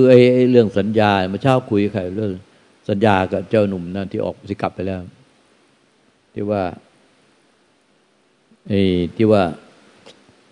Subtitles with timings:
[0.00, 0.20] คือไอ้
[0.50, 2.32] เรื่องสัญญาเมื่อเช้าคุยใครเรื่อง
[2.88, 5.00] สัญญากับเจ้าหนุ่มนั่นที่ออกสิกลับไปแล้ว
[6.34, 6.62] ที่ว่า
[8.68, 8.80] ไอ้
[9.16, 9.42] ที่ว่า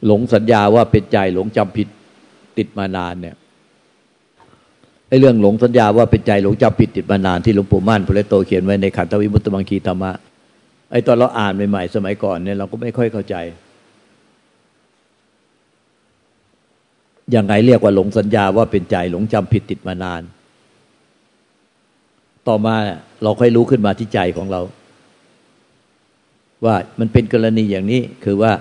[0.07, 1.89] หลงสัญญาว่าเป็นใจหลงจำผิด
[2.59, 3.37] ติดมานานเนี่ย
[5.09, 10.13] ไอ้เรื่องหลงสัญญาว่าเป็นใจหลงจำผิดติดมานานที่หลวงปู่มั่นพระโตเขียนไว้ในขันธวิมุตตมังคีธรรมะ
[10.91, 13.37] ไอ้ตอนเราอ่านใหม่ๆสมัยก่อนเนี่ยเราก็ไม่ค่อยเข้าใจ
[17.35, 20.23] ยังไงเรียกว่าหลงสัญญาว่าเป็นใจหลงจำผิดติดมานาน
[22.49, 22.75] ต่อมา
[23.23, 24.61] เราค่อยรู้ขึ้นมาที่ใจของเรา
[26.65, 28.53] ว่ามันเป็นกรณีอย่างนี้คือว่า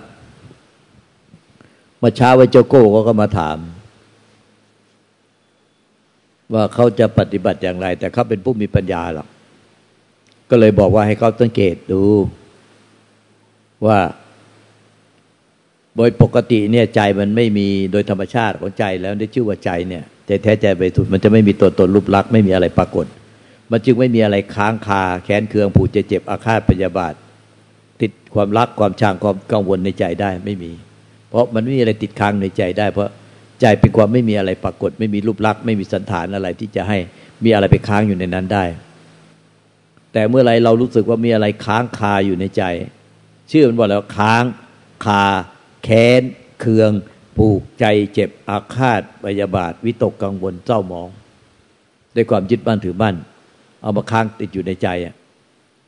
[2.04, 3.58] มาเช้าไว้เจ้าโก้ก็มาถาม
[6.54, 9.28] ว่าเขาจะปฏิบัติอย่างไร แต่เขาเป็นผู้มีปัญญาหรอก
[10.50, 12.02] ก็เลยบอกว่าให้เขาสังเกตดู
[13.86, 14.00] ว่า
[15.98, 23.06] โดยปกติเนี่ยใจมันไม่มีโดยธรรมชาติของใจแล้วได้ชื่อว่าใจเนี่ยใจแท้ใจไปสุดมันจะไม่มีตัวตนรูปลักษณ์ไม่มีอะไรปรากฏ
[23.72, 27.14] มันจึงไม่มีอะไรค้างคาแค้นเคืองผูกจเจ็บอาฆาตพยาบาท
[28.02, 30.72] ติดความรักความชังความกังวลในใจได้ไม่มี
[31.30, 33.10] เพราะมันไม่มีอะไรติดค้างในใจได้ เพราะ
[33.62, 36.98] ใจเป็นความไม่มีอะไรปรากฏ ไม่มีรูปลักษณ์ไม่มีสันฐานอะไรที่จะให้
[37.44, 38.66] มีอะไรไปค้างอยู่ในนั้นได้
[40.14, 42.64] แต่เมื่อไรเรารู้สึกว่ามีอะไรค้างคาอยู่ในใจ
[43.52, 44.44] ชื่อมันว่าแล้วค้าง
[45.06, 45.24] คา
[45.86, 46.22] แค้น
[46.60, 46.92] เคือง
[47.38, 51.10] ผูกใจเจ็บอาฆาตพยาบาท วิตกกังวลเศร้าหมอง
[52.16, 53.16] ด้วยความยึดบ้านถือบ้าน
[53.82, 55.16] เอามาค้างติดอยู่ในใจอะ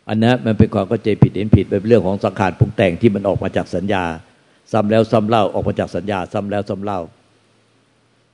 [0.09, 4.03] อันนั้นมันเป็นความเข้าใจผิดเห็นผิดเป็นเรื่องของสังขารปรุงแต่งที่มันออกมาจากสัญญา
[4.71, 6.99] ซ้ำแล้วซ้ำเล่าออกมาจากสัญญา ซ้ำแล้วซ้ำเล่า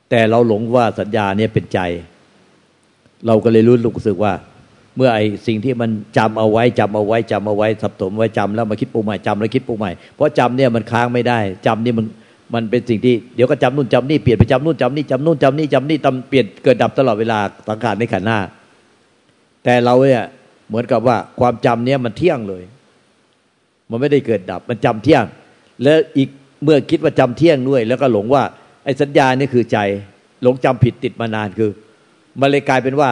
[0.10, 1.80] แต่เราหลงว่าสัญญาเนี่ยเป็นใจ
[3.28, 4.34] เราก็เลยรู้รู้สึกว่า
[4.98, 12.06] เมื่อไอสิ่งที่มันจำเอาไว้จำเอาไว้จำเอาไว้สับสมไว้จำแล้วมาคิดปรุงใหม่จำแล้วคิดปรุงใหม่เพราะจำเนี่ยมันค้างไม่ได้จำนี่มัน
[12.54, 18.40] มันเป็นสิ่งที่เดี๋ยวก็จำนู่นจำนี่เปลี่ยนไปจำนู่นจำนี่จำนู่นจำนี่จำนี่จำเปลี่ยนเกิดดับตลอดเวลาสังขารในขันหน้า
[19.64, 20.24] แต่เราเนี่ย
[20.68, 22.64] เหมือนกับว่าความจำเนี้ยมันเที่ยงเลย
[23.90, 25.24] มันไม่ได้เกิดดับมันจำเที่ยง
[25.84, 26.30] แล้วอีก
[26.64, 28.44] เมื่อคิดว่าจำเที่ยงด้วย แล้วก็หลงว่า
[28.84, 29.78] ไอ้สัญญานี่คือใจ
[30.44, 31.72] หลงจำผิดติดมานานคือ
[32.40, 33.10] มันเลยกลายเป็นว่า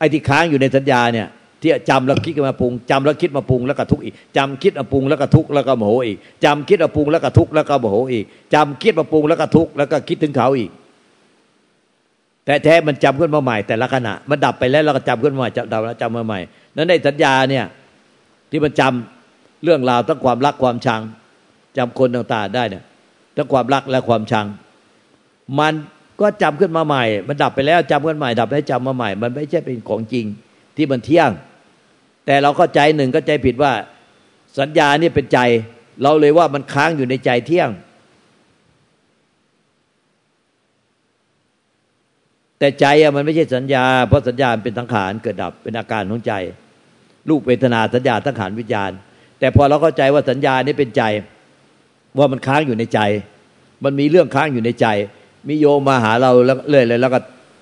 [0.00, 1.28] ไอ้ที่ค้างอยู่ในสัญญาเนี่ย
[1.62, 8.24] ที่จำแล้วคิดมาปรุงจำแล้วคิดมาปรุงแล้วก็ทุกข์อีกจำคิดมาปรุงแล้วก็ทุกข์แล้วก็โมโหอีกจำคิดมาปรุงแล้วก็ทุกข์แล้วก็โมโหอีก
[8.54, 10.70] จำคิดมาปรุงแล้วก็ทุกข์แล้วก็คิดถึงเขาอีก
[12.44, 16.40] แต่แท้มันจำขึ้นมาใหม่ แต่ละขณะมันดับไปแล้วเราก็จำขึ้นมาใหม่จำดับแล้วจำมาใหม่
[16.76, 17.64] นั้นในสัญญาเนี่ย
[18.50, 21.00] ที่มันจำเรื่องราวทั้งความรักความชัง
[21.76, 22.84] จำคนต่างๆได้เนี่ย
[23.36, 24.46] ทั้งความรักและความชัง
[25.58, 25.74] มัน
[26.20, 30.24] ก็จำขึ้นมาใหม่ มันดับไปแล้วจำขึ้นใหม่ ดับแล้วจำมาใหม่ มันไม่ใช่เป็นของจริง
[30.76, 31.30] ที่มันเที่ยง
[32.26, 33.72] แต่เราก็ใจหนึ่งก็ใจผิดว่า
[34.58, 35.38] สัญญานี่เป็นใจ
[36.02, 37.70] เราเลยว่ามันค้างอยู่ในใจเที่ยง
[42.58, 46.32] แต่ใจอะมันไม่ใช่สัญญา เพราะสัญญาเป็นสังขารเกิดดับเป็นอาการของใจ
[47.28, 48.90] รูปเวทนาสัญญาสังขารวิญญาณ
[49.38, 51.02] แต่พอเราเข้าใจว่าสัญญานี่เป็นใจ
[52.18, 53.00] ว่ามันค้างอยู่ในใจ
[53.84, 54.86] มันมีเรื่องค้างอยู่ในใจ
[55.48, 57.20] มีโยมมาหาเราแล้วเลยเลยแล้วก็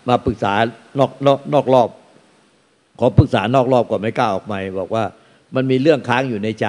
[0.09, 0.53] มาปรึกษา
[0.99, 1.89] นอกนอกนอกรอบ
[2.99, 5.05] ขอปรึกษานอกรอบก่อนไม่กล้าออกมาบอกว่า
[5.55, 6.67] มันมีเรื่องค้างอยู่ในใจ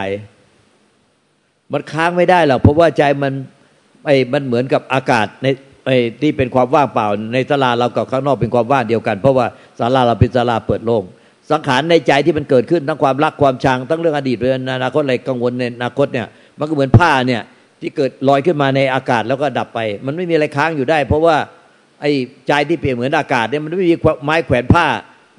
[1.74, 3.34] มันค้างไม่ได้หรอกเพราะว่าใจมัน
[4.06, 5.48] ไอ้มันเหมือนกับอากาศใน
[5.86, 9.46] ไอ้ที่เป็นความว่างเปล่า ในศาลาเรากับข้างนอกเป็นความว่างเดียวกัน เพราะว่า
[9.80, 11.04] ศาลาเราเป็นศาลาเปิดโล่ง
[11.52, 16.28] สังขารในใจที่มันเกิดขึ้นทั้งความรักความชังทั้งเรื่องอดีตเรื่องอนาคตอะไรกังวลในอนาคตเนี่ย
[16.60, 17.42] มันก็เหมือนผ้าเนี่ย
[17.82, 21.36] ที่เกิดลอยขึ้นมาในอากาศแล้วก็ดับไป มันไม่มีอะไรค้างอยู่ได้ เพราะว่า
[22.02, 22.12] ไอ้
[22.48, 24.86] ใจที่เปลี่ยนเหมือนอากาศเนี่ยมันไม่มีไม้แขวนผ้า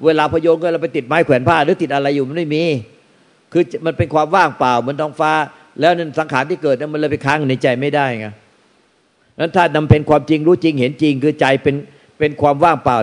[0.05, 2.63] เวลาพโยนก็เราไปติดไม้แขวนผ้า หรือติดอะไรอยู่มันไม่มี
[3.51, 5.31] คือมันเป็นความว่างเปล่าเหมือนท้องฟ้า
[5.79, 8.27] แล้วนั่นสังขารที่เกิดนั้นมันเลยไปค้างในใจไม่ได้ไง
[9.39, 11.75] นั้นถ้านำเป็นความจริงรู้จริงเห็นจริง คือใจเป็น
[12.19, 12.97] เป็นความว่างเปล่า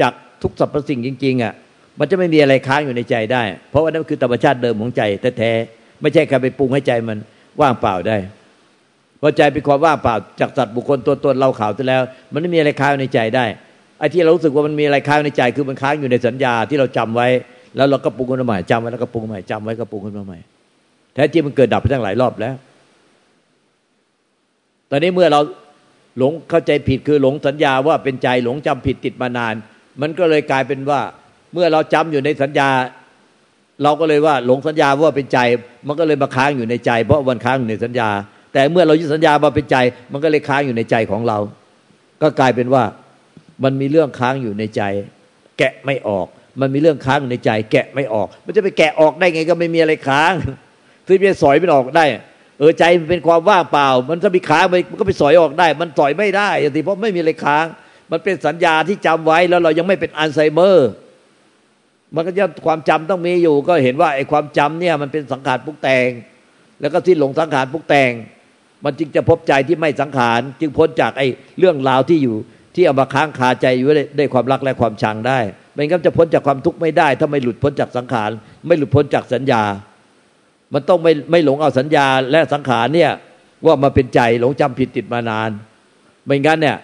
[0.00, 0.12] จาก
[0.42, 1.52] ทุกสรรพสิ่งจริง ๆอะ
[1.98, 5.02] มันจะไม่มีอะไรค้างอยู่ในใจได้ เพราะว่านั่นคือธรรมชาติเดิมของใจ
[5.38, 7.18] แท้ๆไม่ใช่การไปปรุงให้ใจมัน
[7.60, 8.16] ว่างเปล่าได้
[9.20, 12.02] พราะใจเป็นความว่างเปล่าจากสัตว์บุคคลตัวตนเราข่าวไปแล้ว
[12.32, 13.44] มันไม่มีอะไรค้างในใจได้
[13.98, 17.28] ไอ้ที่เรารู้สึกว่ามันมีอะไรค้างในใจ คือมันค้างอยู่ในสัญญาที่เราจำไว้
[17.76, 20.38] แล้วเราก็ปรุงขึ้นมาใหม่จำไว้แล้วก็ปรุงใหม่จำไว้ก็ปรุงขึ้นมาใหม่
[21.14, 22.54] แท้จริงมันเกิดดับไปตั้งหลายรอบแล้ว
[24.90, 25.40] ตอนนี้เมื่อเรา
[26.18, 29.54] หลงเข้าใจผิดคือหลงสัญญาว่าเป็นใจหลงจำผิดติดมานาน
[30.00, 31.00] มันก็เลยกลายเป็นว่า
[31.52, 32.68] เมื่อเราจำอยู่ในสัญญา
[33.82, 35.38] เราก็เลยว่าหลงสัญญาว่าเป็นใจ
[35.86, 38.08] มันก็เลยมาค้างอยู่ในใจ เพราะวันค้างอยู่ในสัญญา
[38.56, 39.76] แต่เมื่อเรายึดสัญญาว่าเป็นใจ
[40.12, 41.38] มันก็เลยค้างอยู่ในใจของเรา
[42.22, 42.84] ก็กลายเป็นว่า
[43.64, 44.82] มันมีเรื่องค้างอยู่ในใจ
[45.58, 46.26] แกะไม่ออก
[46.60, 50.32] มันมีเรื่องค้างอยู่ในใจ แกะไม่ออก มันจะไปแกะออกได้ไงก็ไม่มีอะไรค้าง
[51.06, 52.04] คือจะสอยมันออกได้
[52.58, 57.64] เออใจมันเป็นความว่างเปล่า มันจะมีค้างมันก็ไปสอยออกได้ มันสอยไม่ได้อย่างที่เพราะไม่มีอะไรค้าง
[58.10, 60.88] มันเป็นสัญญาที่จำไว้แล้วเรายังไม่เป็นอัลไซเมอร์
[62.14, 66.08] มันก็จะความจำต้องมีอยู่ ก็เห็นว่าไอ้ความจำเนี่ยมันเป็นสังขารปุกแต่ง
[66.80, 68.12] แล้วก็ที่หลงสังขารปุกแต่ง
[68.84, 71.26] มันจึงจะพบใจที่ไม่สังขาร จึงพ้นจากไอ้
[71.58, 72.36] เรื่องราวที่อยู่
[72.74, 73.86] ที่เอามาค้างคาใจอยู่
[74.16, 75.38] ได้ความรักและความชังได้
[75.74, 78.30] ไม่งั้นจะพ้นจากความทุกข์ไม่ได้ ถ้าไม่หลุดพ้นจากสังขาร
[78.66, 79.62] ไม่หลุดพ้นจากสัญญา
[80.74, 83.12] มันต้องไม่ไม่หลงเอาสัญญาและสังขารเนี่ย
[83.66, 85.50] ว่ามาเป็นใจหลงจำผิดติดมานาน
[86.26, 86.76] ไม่งั้นเนี่ย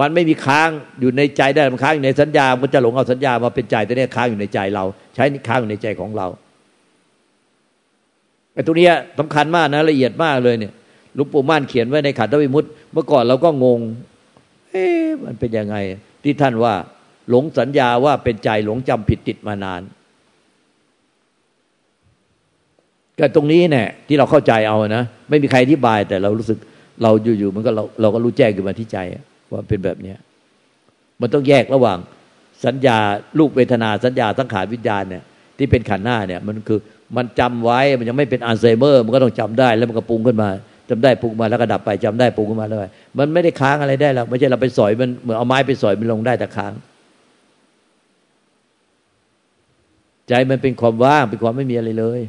[0.00, 0.68] มันไม่มีค้าง
[1.00, 4.84] อยู่ในใจได้มันค้างอยู่ในสัญญา มันจะหลงเอาสัญญามาเป็นใจแต่เนี่ยค้างอยู่ในใจเรา
[5.14, 6.26] ใช้ค้างอยู่ในใจของเรา
[8.54, 8.88] ไอ้ตัวนี้
[9.18, 10.72] สำคัญมากนะละเอียดมากเลยเนี่ย
[11.16, 13.80] ลุงปู่ม่านเขียนไว้ในขันธวิมุตเมื่อก่อนเราก็งง
[14.70, 15.76] เอ๊ะมันเป็นยังไง
[16.22, 16.74] ที่ท่านว่า
[17.30, 19.82] หลงสัญญาว่าเป็นใจหลงจำผิดติดมานาน
[23.18, 26.58] ก็ตรงนี้เนี่ยที่เราเข้าใจเอานะไม่มีใครอธิบาย แต่เรารู้สึก
[27.02, 28.98] เราอยู่ๆมันก็เราเราก็รู้แจ้งขึ้นมาที่ใจ
[29.52, 30.18] ว่าเป็นแบบเนี้ย
[31.20, 31.98] มันต้องแยกระหว่าง
[32.64, 32.98] สัญญา
[33.38, 35.22] ลูกเวทนาสัญญาสังขารวิญญาณเนี่ย
[35.58, 36.78] ที่เป็นขันหน้าเนี่ย มันคือ
[37.16, 40.50] มันจำไว้มันยังไม่เป็นอัลไซเมอร์ มันก็ต้องจำได้แล้วมันก็ปรุงขึ้นมา
[40.90, 42.78] จำได้ปรุงมาแล้วก็ดับไปจำได้ปรุงขึ้นมาแล้ว
[43.18, 46.72] มันไม่ได้ค้างอะไรได้หรอกไม่ใช่เราไปสอยมันเหมือนเอาไม้ไปสอยมันลงได้แต่ค้าง
[50.28, 52.20] ใจมันเป็นความว่างเป็นความไม่มีอะไรเลย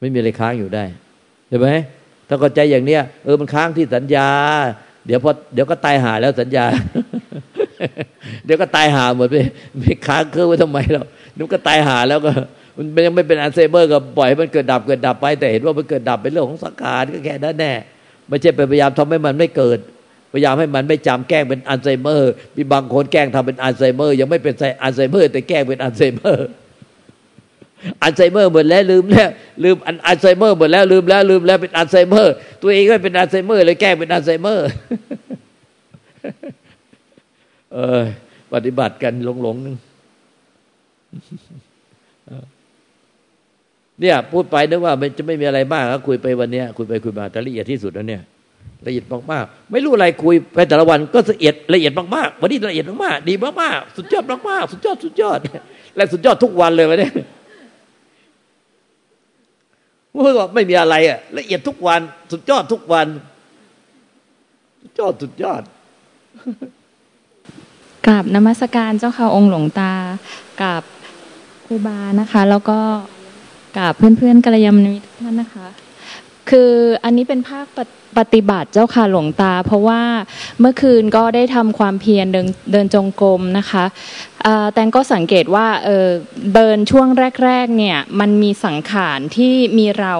[0.00, 0.84] ไม่มีอะไรค้างอยู่ได้
[1.48, 1.68] เห็นไหม
[2.28, 4.28] ถ้าเข้าใจอย่างเนี้ยเออมันค้างที่สัญญา
[5.06, 6.64] เดี๋ยวพอเดี๋ยวก็ตายหาแล้วสัญญา
[8.44, 9.36] เดี๋ยวก็ตายหาหมดไป
[9.78, 11.02] ไม่ค้างเครื่องไว้ทำไมเรา
[11.36, 12.32] นึกก็ตายหาแล้วก็
[12.76, 17.72] มันยังไม่เป็นอัลไซเมอร์ก็ปล่อยให้มันเกิดดับเกิดดับไป แต่เห็นว่ามันเกิดดับเป็นเรื่องของสังขารก็แค่นั้นแน่
[18.28, 19.78] ไม่ใช่พยายามทำให้มันไม่เกิด
[20.32, 26.46] พยายามให้มันไม่จำแกล้งเป็นอัลไซเมอร์ มีบางคนแกล้งทำเป็นอัลไซเมอร์ ยังไม่เป็นอัลไซเมอร์ แต่แกล้งเป็นอัลไซเมอร์
[28.02, 29.28] อัลไซเมอร์หมดแล้วลืมแล้ว
[29.64, 29.76] ลืม
[30.06, 34.66] อัลไซเมอร์หมดแล้วลืมแล้วลืมแล้วเป็นอัลไซเมอร์ ตัวเองก็เป็นอัลไซเมอร์เลยแกล้งเป็นอัลไซเมอร์
[37.72, 38.02] เออ
[38.54, 39.76] ปฏิบัติกันหลงหลงนึง
[44.00, 48.22] เนี่ยพูดไปนึกว่ามันจะไม่มีอะไรมากก็คุยไปวันนี้คุยไปคุยมาแต่ละเอียดที่สุดแล้วเนี่ย
[48.86, 55.38] ละเอียดมากๆไม่รู้อะไรคุยไปแต่ละวันก็ละเอียดละเอียดมากๆวันนี้ละเอียดมากๆดีมากๆสุดยอดมากๆสุดยอดสุดยอด
[55.96, 57.10] และสุดยอดทุกวันเลยวันนี้
[60.12, 62.00] พูดว่าไม่มีอะไรอะละเอียดทุกวัน
[62.32, 63.06] สุดยอดทุกวัน
[64.82, 65.62] สุดยอดสุดยอด
[68.06, 69.92] กราบนมัสการเจ้าค่ะองค์หลวงตา
[70.62, 70.82] กับ
[71.66, 72.78] ครูบานะคะ แล้วก็
[73.76, 75.66] กับเพื่อนๆกัลยาณมิตรท่านนะคะ
[76.50, 76.72] คือ
[77.04, 77.66] อันนี้เป็นภาค
[78.18, 80.02] ปฏิบัติเจ้าค่ะหลวงตา เพราะว่า
[80.60, 83.84] เมื่อคืนก็ได้ทำความเพียรเดินเดินจงกรมนะคะ
[84.72, 87.08] แตงก็สังเกตว่าเเดินช่วง
[87.44, 90.14] แรกๆเนี่ยมันมีสังขารที่มีเรา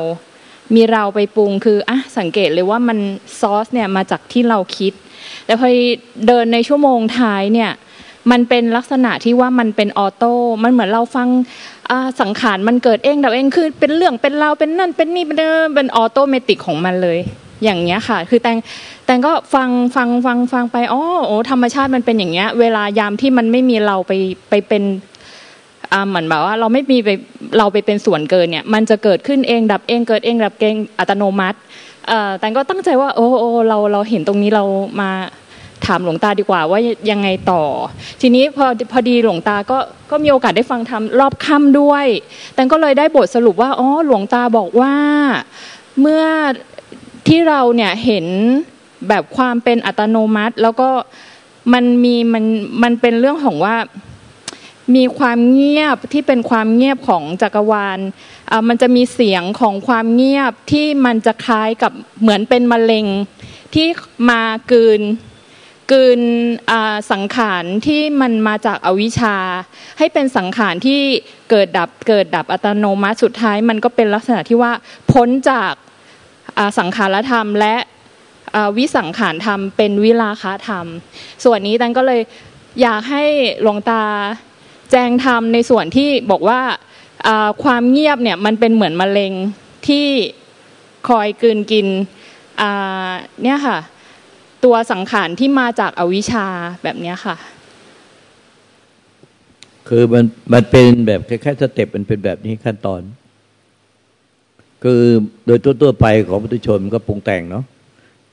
[0.75, 2.99] มีเราไปปรุงคืออะสังเกตเลยว่ามัน
[3.41, 4.93] ซอสเนี่ยมาจากที่เราคิด
[5.45, 5.69] แต่พอ
[6.27, 7.71] เดินในชั่วโมงท้ายเนี่ย
[8.31, 10.33] มันเป็นลักษณะที่ว่ามันเป็นออโต้
[10.63, 11.29] มันเหมือนเราฟัง
[12.21, 15.37] สังขารมันเกิดเองดับเองคือเป็นเรื่องเป็นเราเป็นนั่นเป็นนี่เป็น
[15.75, 17.19] เป็นออโตเมติกของมันเลย
[17.65, 18.59] อย่างเงี้ยค่ะ คือแตง
[19.05, 24.13] แตงก็ฟังฟังฟังฟังไปอ๋อโอ้ธรรมชาติมันเป็นอย่างเงี้ย เวลายามที่มันไม่มีเราไป
[24.51, 24.83] ไปเป็น
[26.09, 27.09] เหมือนแบบว่าเราไม่มีไป
[27.59, 31.59] เราไปเป็นส่วนเกินเนี่ย มันจะเกิดขึ้นเองดับเองเกิดเองดับเองอัตโนมัติ
[32.39, 34.65] แต่ก็ตั้งใจว่า โอ้โอ้เราเราเห็นตรงนี้เรา
[35.01, 35.11] มา
[35.85, 36.81] ถามหลวงตาดีกว่าว่า
[37.11, 37.63] ยังไงต่อ
[38.21, 39.79] ทีนี้พอพอดีหลวงตาก็
[40.11, 42.07] ก็มีโอกาสได้ฟังทำรอบค่ำด้วย
[42.55, 44.95] แต่ก็เลยได้บทสรุปว่าอ๋อหลวงตาบอกว่า
[46.01, 46.25] เมื่อ
[47.29, 48.27] ที่เราเนี่ยเห็น
[49.09, 50.91] แบบความเป็นอัตโนมัติ แล้วก็
[51.73, 52.45] มันมีมัน
[52.83, 53.77] มันเป็นเรื่องของว่า
[54.97, 57.99] มีความเงียบที่เป็นความเงียบของจักรวาล
[58.69, 63.07] มันจะมีเสียงของความเงียบที่มันจะคล้ายกับเหมือนเป็นมะเร็ง
[63.75, 63.87] ที่
[64.31, 64.43] มา
[64.73, 65.01] กืน
[65.93, 66.21] กืน
[67.13, 69.37] สังขารที่มันมาจากอวิชชา
[69.99, 71.03] ให้เป็นสังขารที่
[71.51, 74.73] เกิดดับเกิดดับอัตโนมัติสุดท้าย มันก็เป็นลักษณะที่ว่า
[75.13, 75.73] พ้นจาก
[76.79, 77.77] สังขารธรรม และ
[78.77, 80.87] วิสังขารธรรม เป็นวิลาคาธรรม
[81.45, 82.21] ส่วนนี้ดันก็เลย
[82.83, 83.25] อยากให้
[83.63, 84.03] หลวงตา
[84.91, 86.61] แจงธรรมในส่วนที่บอกว่า
[87.65, 89.33] ความเงียบเนี่ยมันเป็นเหมือนมะเร็ง
[89.89, 90.09] ที่
[91.09, 91.87] คอยกืนกิน
[93.43, 93.79] เนี่ยค่ะ
[94.65, 96.47] ตัวสังขารที่มาจากอวิชชา
[96.83, 97.37] แบบนี้ค่ะ
[99.89, 103.01] คือมันมันเป็นแบบคล้ายๆสเต็ปมันเป็นแบบนี้ขั้นตอน
[104.83, 105.01] คือ
[105.47, 107.65] โดยตัวๆไปของพุทธชนมันก็ปรุงแต่งเนาะ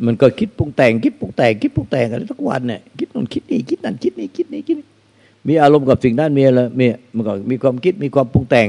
[0.05, 4.87] มันก็คิดปรุงแต่งคิดปรุงแต่งคิดปรุงแต่งอะไรทุกวันเนี่ยคิดนั่นคิดนี่คิดนั่นคิดนี่คิดนี่คิดนี่
[5.47, 8.67] มีอารมณ์กับสิ่งนั้นมีอะไรมีมันก็มีความคิดมีความปรุงแต่ง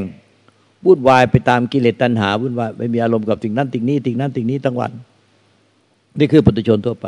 [0.87, 4.93] วุ่นวายไปตามกิเลสตัณหาวุ่นวายไม่มีอารมณ์กับสิ่งนั้นสิ่งนี้สิ่งนั้นสิ่งนี้ทั้งวัน
[6.19, 7.07] นี่คือปุถุชนทั่วไป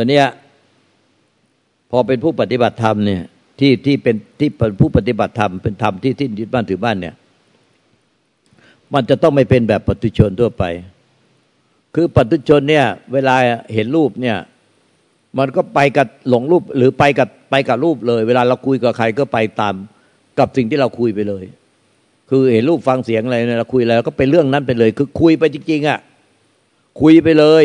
[0.00, 0.22] อนนี้
[1.90, 3.22] พอเป็นผู้ปฏิบัติธรรมเนี่ย
[3.58, 7.14] ที่ที่เป็นที่เป็นผู้ปฏิบัติธรรมเป็นธรรมที่ที่ยึดบ้านถือบ้านเนี่ย
[8.94, 10.64] มันจะต้องไม่เป็นแบบปัตุชนทั่วไป
[11.94, 13.36] คือปัตุชนเนี่ย เวลา
[13.74, 14.36] เห็นรูปเนี่ย
[15.38, 19.74] มันก็ไปกับหลงรูปหรือไปกับไปกับรูปเลย เวลาเราคุยกับใครก็ไปตาม
[20.38, 21.44] กับสิ่งที่เราคุยไปเลย
[22.30, 25.98] คือเห็นรูปฟังเสียงอะไรเนี่ยเราคุยอะไรก็เป็นเรื่องนั้นไปเลย คือคุยไปจริงๆอะ
[27.00, 27.64] คุยไปเลย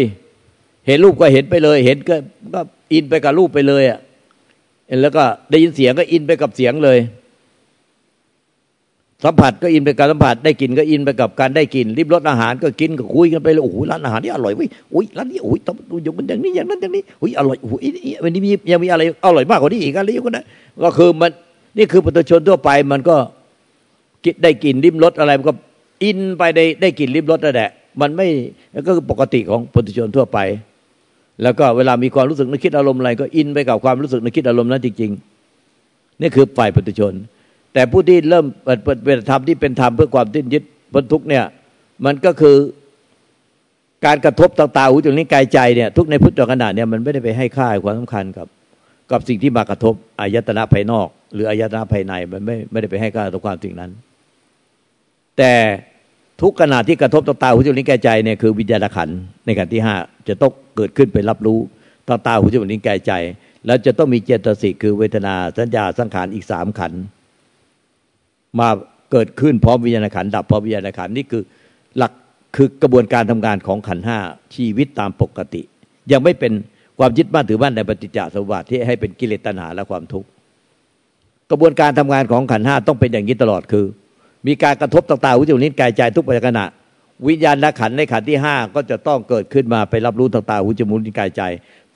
[0.88, 2.16] เห็นรูปก็เห็นไปเลย เห็นก็
[2.54, 2.62] ก็
[2.94, 4.00] อินไปกับรูปไปเลยอะ
[5.02, 7.00] แล้วก็ได้ยินเสียงก็อินไปกับเสียงเลย
[9.24, 17.88] สัมผัสก็อินไปกับสัมผัส ได้กินก็อินไปกับการได้กินริบรสอาหารก็กินก็คุยกันไปเลยโอ้โหร้านอาหารนี่อร่อยเว้ยอุ้ยร้านนี้โอ้ยต้องดูอย่างมันอย่างนี้อย่างนั้นอย่างนี้โอ้ยอร่อยโอ้ย
[18.24, 20.42] วันนี้มียังมีอะไรอร่อยมากกว่านี้อีกอะไรก็ได้
[20.84, 21.32] ก็คือมัน
[21.78, 23.16] นี่คือปุถุชนทั่วไปมันก็
[24.44, 25.54] ได้กินริมรสอะไรมันก็
[26.04, 27.70] อินไปได้ได้กินริมรสนั่นแหละ
[28.02, 28.28] มันไม่
[28.88, 30.40] ก็คือปกติของปุถุชนทั่วไป
[31.44, 37.14] แล้วก็เวลามีความรู้สึกนึกคิดอารมณ์อะไร ก็อินไปกับความรู้สึกนึกคิดอารมณ์นั้นจริงๆนี่คือฝ่ายปุถุชน
[37.74, 40.64] แต่ผู้ที่เริ่มเปิดเป็นธรรมที่เป็นธรรมเพื่อความทิ้นยึด
[40.94, 41.44] พ้นทุกเนี่ย
[42.06, 42.56] มันก็คือ
[44.06, 48.48] การกระทบต่างๆหูจมูกนิ้วกายใจเนี่ยทุกในพุทธขณะเนี่ยมันไม่ได้ไปให้ค่าความสำคัญกับ
[49.12, 53.92] กับสิ่งที่มากระทบอายตนะภายนอก หรืออายตนะภายในมันไม่ไม่ได้ไปให้ค่าต่อความสิ่งนั้น
[55.38, 55.54] แต่
[56.42, 59.10] ทุกขณะที่กระทบต่อตาหูจมูกลิ้นกายใจเนี่ยคือวิญญาณขัน
[59.46, 59.96] ในการที่ห้า
[60.28, 61.60] จะต้องเกิดขึ้นไปรับรู้
[62.08, 63.12] ต่อตาหูจมูกลิ้นกายใจ
[63.66, 66.94] แล้วจะต้องมีเจตสิกคือเวทนาสัญญาสังขารอีกสามขัน
[68.60, 68.70] มา
[69.12, 71.44] เกิดขึ้นพร้อมวิญญาณขันดับพร้อมวิญญาณขันนี่คือ
[71.98, 72.12] หลัก
[72.56, 74.18] คือกระบวนการทำงานของขันห้า
[74.56, 75.62] ชีวิตตามปกติ
[76.12, 76.54] ยังไม่เป็น
[77.00, 80.28] ความยึดมั่นถือมั่นในปฏิจจสมบัติที่ให้เป็นกิเลสตัณหาและความทุกข์
[81.52, 83.86] กระบวนการทำงานของขันห้าต้องเป็นอย่างนี้ตลอดคือ
[84.48, 86.62] มีการกระทบต่างๆวิจารณิกายใจทุกปัจจุบัน
[87.28, 91.42] วิญญาณและขันในขันที่ห้าก็จะต้องเกิดขึ้นมาไปรับรู้ต่างๆวิจารณิกายใจ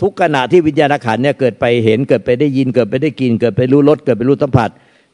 [0.02, 4.70] ทุกขณะที่วิญญาณขันเนี่ยเกิดไปเห็นเกิดไปได้ยินเกิดไปได้กิน เกิดไปรู้รสเกิดไปรู้สัมผัส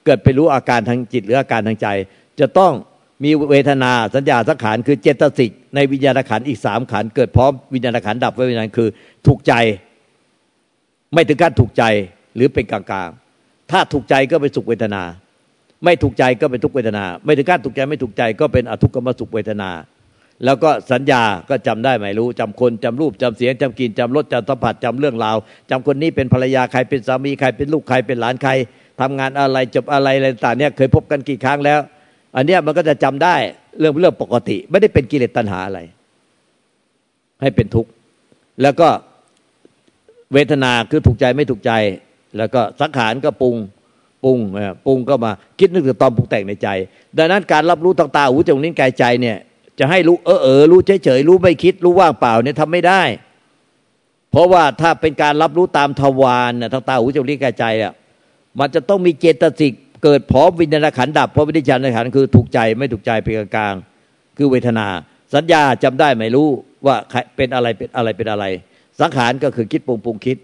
[0.05, 1.87] เกิดไปรู้อาการทางจิตหรืออาการทางใจ
[2.39, 2.71] จะต้อง
[3.23, 8.89] มีเวทนาสัญญาสังขารคือเจตสิกในวิญญาณขันอีกสามขันเกิดพร้อมวิญญาณขันดับไว้วิญญาณคือ
[9.27, 9.53] ถูกใจ
[11.13, 11.83] ไม่ถึงการถูกใจ
[12.35, 15.03] หรือเป็นกลางๆถ้าถูกใจก็ไปสุขเวทนา
[15.83, 19.69] ไม่ถูกใจก็เป็นทุกเวทนา ไม่ถึงขั้นถูกใจไม่ถูกใจก็เป็นอทุกขมสุขเวทนา
[20.45, 25.37] แล้วก็สัญญาก็จำได้ไม่รู้จำคนจำรูปจำเสียงจำกลิ่นจำรสจำสัมผัสจำเรื่องราว
[25.69, 28.51] จำคนนี้เป็นภรรยาใครเป็นสามีใครเป็นลูกใครเป็นหลานใคร
[29.01, 31.79] ทำงานอะไรจบอะไรอะไรต่างเนี่ยเคยพบกันกี่ครั้งแล้ว
[32.35, 33.35] อันเนี้ยมันก็จะจำได้
[33.79, 35.79] เรื่องเรื่องปกติ ไม่ได้เป็นกิเลสตัณหาอะไร
[37.41, 37.89] ให้เป็นทุกข์
[38.61, 38.87] แล้วก็
[40.33, 41.71] เวทนาคือถูกใจไม่ถูกใจ
[42.37, 43.55] แล้วก็สังขารก็ปรุง
[44.25, 44.39] ปรุง
[44.85, 46.67] ปรุงก็มาคิดนึกถึงตอนปรุงแต่งในใจ
[47.17, 49.37] ดังนั้นการรับรู้ต่างๆหูจมูกนิ้วกายใจเนี่ย
[49.79, 53.01] จะให้รู้เออเออรู้เฉยเฉยรู้ไม่คิดรู้ว่างเปล่าเนี่ยทำไม่ได้
[54.31, 57.93] เพราะว่าถ้าเป็นการรับรู้ตามทวารเนี่ยทางตาหูจมูกนิ้วกายใจอะ
[58.59, 63.75] มันจะต้องมีเจตสิกเกิดพร้อมวิญญาณขันดับเพราะวิญญาณขันคือถูกใจไม่ถูกใจเป็นกลาง
[64.37, 64.87] คือเวทนา
[65.33, 66.47] สัญญาจำได้ไม่รู้
[66.85, 66.95] ว่า
[67.35, 68.45] เป็นอะไรเป็นอะไรเป็นอะไร
[68.99, 70.37] สังขารก็คือคิดปรุงปรุงคิด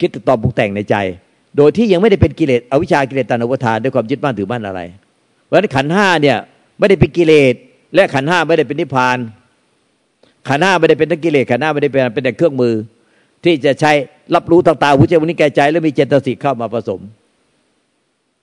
[0.00, 0.96] คิดตอนปรุงแต่งในใจ
[1.58, 4.80] โดยที่ยังไม่ได้เป็นกิเลสอวิชากิเลสตัณอุปทานด้วยความยึดมั่นถือมั่นอะไร
[5.44, 6.36] เพราะฉะนั้นขันห้าเนี่ย
[6.78, 7.54] ไม่ได้เป็นกิเลส
[7.94, 9.18] และขันห้าไม่ได้เป็นนิพพาน
[10.48, 12.74] ขันห้าไม่ได้เป็นทั้งกิเลสขันห้าไม่ได้เป็นเป็นแต่เครื่องมือ
[13.44, 13.92] ที่จะใช้
[14.34, 17.00] รับรู้ต่างๆวิจารณิแก่ใจแล้วมีเจตสิกเข้ามาผสม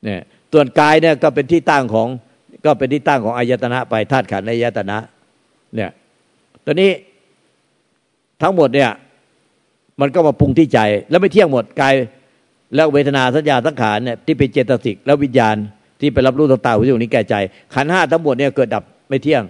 [0.04, 0.22] เนี่ย
[0.54, 2.08] ส่วนกายเนี่ยก็เป็นที่ตั้งของ
[2.66, 4.98] ก็เป็นที่ตั้งของอายตนะไปธาตุขันธ์อายตนะ
[5.76, 5.90] เนี่ย
[6.66, 6.92] ตอนนี้
[8.42, 8.92] ทั้งหมดเนี่ย
[10.02, 10.80] มันก็มาปรุงที่ใจ
[11.10, 11.94] แล้วไม่เที่ยงหมดกาย
[12.76, 15.56] แล้วเวทนาสัญญาสังขารเนี่ยที่เป็นเจตสิกแล้ววิญญาณ
[16.00, 17.36] ที่ไปรับรู้ต่างๆอยู่นี้แก่ใจ
[17.74, 19.44] ขันห้าทั้งหมดเนี่ยเกิดดับไม่เที่ยง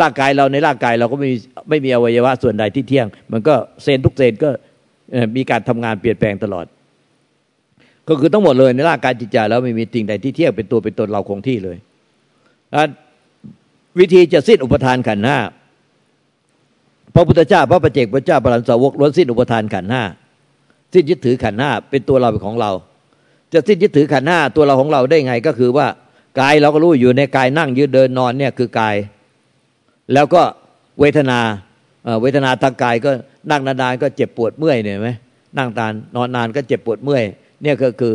[0.00, 1.36] ร่างกายเราในร่างกายเราก็ไม่มี
[1.68, 4.48] ไม่มีอวัยวะส่วนใดที่เที่ยง มันก็เซนทุกเซนก็
[5.36, 6.66] มีการทำงานเปลี่ยนแปลงตลอด
[8.08, 11.76] ก็คือทั้งหมดเลยในร่างกายจิตใจแล้วไม่มีสิ่งใดที่เที่ยงเป็นตัวเป็นตนเราคงที่เลย
[13.98, 15.38] วิธีจะสิ้นอุปทานขันห้า
[17.14, 20.02] พระพุทธเจ้าพระประเจกพระเจ้าปรันสาวกล้วนสิ้นอุปทานขันห้า
[20.92, 22.70] สิ้นยึดถือขันห้าเป็นตัวเราเป็นของเรา
[23.52, 25.86] จะสิ้นยึดถือขันห้าตัวเราของเราได้ไงก็คือว่า
[26.40, 28.96] กายเราก็รู้อยู่ในกายนั่งยืนเดินนอนเนี่ยคือกาย
[30.14, 30.42] แล้วก็
[31.00, 31.40] เวทนา
[32.22, 33.10] เวทนาทางกายก็
[33.50, 35.10] นั่งนานๆก็เจ็บปวดเมื่อยเนี่ยไหม
[35.58, 37.24] นั่งตานนอนนานก็เจ็บปวดเมื่อย
[37.62, 38.14] เนี่ยก็คือ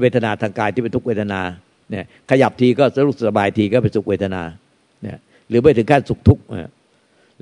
[0.00, 1.40] เวทนาทางกายที่เป็นทุกเวทนา
[1.90, 4.42] เนี่ยขยับทีก็สรู้สบายทีก็เป็นสุขเวทนา
[5.02, 6.42] เนี่ยหรือไม่ถึงขั้นสุขทุกข์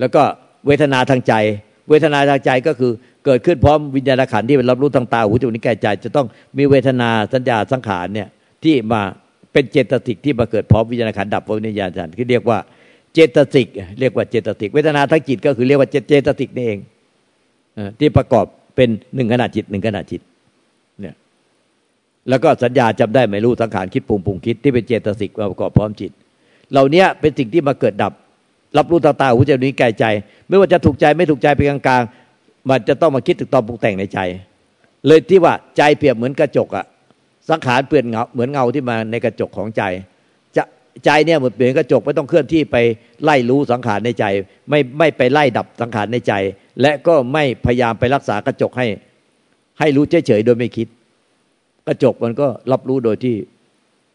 [0.01, 0.23] แล้วก็
[0.67, 1.35] เวทนาทางใจ
[1.89, 2.93] เวทนาทางใจก็คือ
[3.29, 6.27] เกิดขึ้นพร้อมวิญญาณขันธ์ที่เป็นรับรู้ทางตาหูจมูกนิ้วกายใจ จะต้อง
[6.59, 8.29] มีเวทนาสัญญาสังขารเนี่ย
[8.65, 9.01] ที่มา
[9.53, 12.59] เป็นเจตสิกที่มาเกิดพร้อมวิญญาณขันธ์ดับพร้อมวิญญาณขันธ์ที่เรียกว่า
[13.15, 13.67] เจตสิก
[14.01, 16.79] เรียกว่าเจตสิก เวทนาทั้งจิตก็คือเรียกว่าเจตสิกนี่เอง
[17.99, 18.45] ที่ประกอบ
[18.77, 20.21] เป็นหนึ่งขณะจิตหนึ่งขณะจิต
[21.01, 21.15] เนี่ย
[22.29, 26.11] แล้วก็สัญญาจำได้ไม่รู้สังขารคิดปรุงปรุงคิดที่เป็นเจตสิกมาประกอบพร้อมจิต
[26.73, 28.13] เหล่านี้เป็นสิ่งที่มาเกิดดับ
[28.77, 30.05] รับรู้ตาตาหูจมูกนิ้วกายใจ
[30.49, 32.28] ไม่ว่าจะถูกใจไม่ถูกใจเป็นกลางๆ
[32.71, 34.19] มันจะต้องมาคิดถึงตอนปรุงแต่งในใจ
[35.07, 36.87] เลยที่ว่าใจเปรียบเหมือนกระจกอะ
[37.51, 39.83] สังขารเปลี่ยนเงาเหมือนเงาที่มาในกระจกของใจ
[40.57, 40.63] จะ
[41.05, 42.77] ใจเนี่ยเหมือนเปลี่ยนกระจกไม่ต้องเคลื่อนที่ไป
[43.25, 44.25] ไล่รู้สังขารในใจ
[44.71, 46.33] ไม่ไม่ไปไล่ดับสังขารในใจ
[46.81, 48.87] และก็ไม่พยายามไปรักษากระจกให้
[49.79, 50.89] ให้รู้เฉยๆโดยไม่คิด
[51.87, 53.35] กระจกมันก็รับรู้โดยที่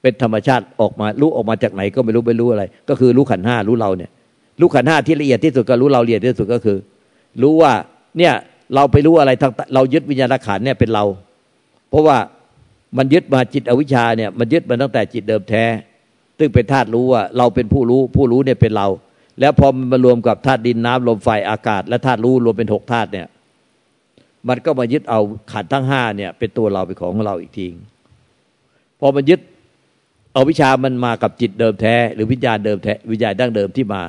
[0.01, 4.11] เป็นธรรมชาติออกมารู้ออกมาจากไหนก็ไม่รู้ไม่รู้อะไร ก็คือรู้ขันห้ารู้เราเนี่ย
[4.59, 6.77] รู้ขันห้าที่ละเอียดที่สุดก็รู้เราละเอียดที่สุดก็คือ
[7.41, 7.73] รู้ว่า
[8.17, 8.33] เนี่ย
[8.75, 11.03] เราไปรู้อะไรทางเรายึดวิญญาณขันเนี่ยเป็นเรา
[11.89, 12.17] เพราะว่า
[12.97, 15.63] มันยึดมาจิตอวิชชาเนี่ยมันยึดมาตั้งแต่จิตเดิมแท้
[16.39, 18.87] ซึ่งเป็นธาตุรู้ว่าเราเป็นผู้รู้ ผู้รู้เนี่ยเป็นเรา
[19.39, 23.27] แล้วพอมันมารวมกับธาตุดินน้ำลมไฟอากาศ และธาตุรู้รวมเป็นหกธาตุเนี่ย
[24.47, 25.19] มันก็มายึดเอา
[25.51, 27.67] ขันทั้งห้าเนี่ย เป็นตัวเราเป็นของเราอีกที
[28.99, 29.39] พอมันยึด
[30.33, 34.03] เอาวิชามันมากับจิตเดิมแท้ หรือวิญญาณเดิมแท้วิญญาณดั้งเดิมที่มา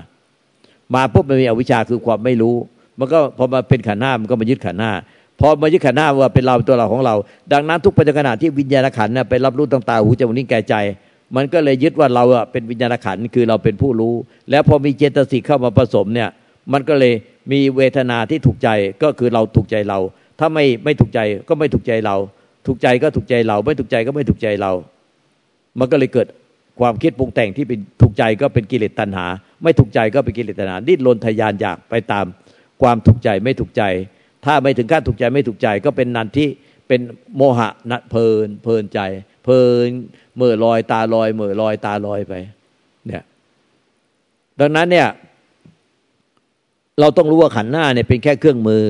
[0.95, 2.55] มาปุ๊บมันมีอวิชาคือความไม่รู้
[2.99, 4.93] มันก็พอมาเป็นขันห้ามันก็มายึดขันห้า
[5.41, 7.15] พอมายึดขันห้าว่าเป็นเราตัวเราของเรา
[7.53, 10.75] ดังนั้นทุกปัจจุบันที่วิญญาณขันเนี่ยไปรับรู้ต่างๆหูจมูกนิ้วกายใจ
[11.37, 14.15] มันก็เลยยึดว่าเราเป็นวิญญาณขันคือเราเป็นผู้รู้
[14.51, 16.29] แล้วพอมีเจตสิกเข้ามาผสมเนี่ย
[16.73, 17.13] มันก็เลย
[17.53, 18.69] มีเวทนาที่ถูกใจ
[19.03, 19.99] ก็คือเราถูกใจเรา
[20.39, 22.17] ถ้าไม่ไม่ถูกใจก็ไม่ถูกใจเรา
[22.67, 24.73] ถูกใจก็ถูกใจเรา ไม่ถูกใจก็ไม่ถูกใจเรา
[25.79, 26.29] มันก็เลยเกิด
[26.81, 29.27] ความคิดปรุงแต่งที่เป็นถูกใจก็เป็นกิเลสตัณหา
[29.63, 32.25] ไม่ถูกใจก็เป็นกิเลสตัณหาดิ้นรนทยานอยากไปตาม
[32.85, 33.83] ความถูกใจไม่ถูกใจ
[34.45, 36.49] ถ้าไม่ถึงขั้นถูกใจไม่ถูกใจ ก็เป็นนันที่
[36.89, 37.01] เป็น
[37.37, 39.01] โมหะนะเพลินเพลินใจ
[39.45, 39.89] เพลิน
[40.37, 42.35] เมื่อลอยตาลอยเมื่อลอยตาลอยไป
[43.07, 43.23] เนี่ย
[44.61, 45.09] ดังนั้นเนี่ย
[47.01, 48.85] เราต้องรู้ว่าขันหน้าเนี่ยเป็นแค่เครื่องมือ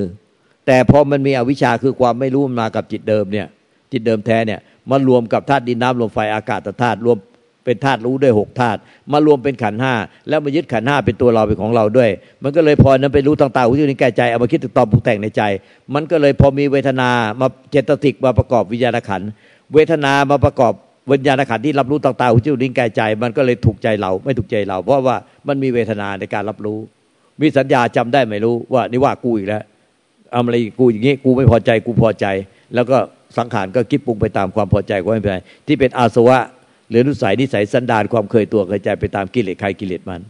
[0.67, 3.47] แต่พอมันมีอวิชชาคือความไม่รู้มากับจิตเดิมเนี่ย
[3.93, 7.19] จิตเดิมแท้เนี่ยมารวมกับธาตุดินน้ำลมไฟอากาศธาตุรวม
[7.65, 8.79] เป็นธาตุรู้ด้วยหกธาตุ
[9.13, 9.95] มารวมเป็นขันห้า
[10.29, 12.11] แล้วมายึดขันห้าเป็นตัวเราเป็นของเราด้วย
[12.43, 15.43] มันก็เลยพอนั้นไปรู้ต่างๆหูจมูกนิ้วกายใจเอามาคิดตอบปรุงแต่งในใจ
[15.95, 17.09] มันก็เลยพอมีเวทนา
[17.41, 19.23] มาเจตสิกมาประกอบวิญญาณขัน
[19.75, 20.73] เวทนามาประกอบ
[21.11, 26.79] วิญญาณขันที่รับรู้ต่างๆหูจมูกนิ้วกายใจ มันก็เลยถูกใจเราไม่ถูกใจเรา เพราะว่ามันมีเวทนาในการรับรู้
[27.41, 29.63] มีสัญญาจำได้ไม่รู้ว่านี่ว่ากูอีกแล้ว
[30.35, 32.27] อะไรกูอย่างนี้กูไม่พอใจกูพอใจ
[32.75, 32.99] แล้วก็
[33.39, 36.39] สังขารก็คิดปรุงไปตามความพอใจก็ไม่เป็นไรที่เป็นอาสวะ
[36.91, 40.21] หรือนุสัยนิสัยสันดานความเคยตัวเคยใจไปตามกิเลสใครกิเลสมัน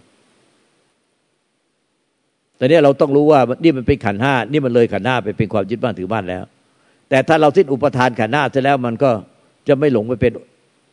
[2.59, 6.45] ต่เนี้เราต้องรู้ว่านี่มันเป็นขันห้านี่มันเลยขันห้าไปเป็นความยึดบ้านถือบ้านแล้ว
[7.09, 9.11] แต่ถ้าเราสิ้นอุปทานขันห้าเสร็จแล้วมันก็
[9.69, 10.33] จะไม่หลงไปเป็น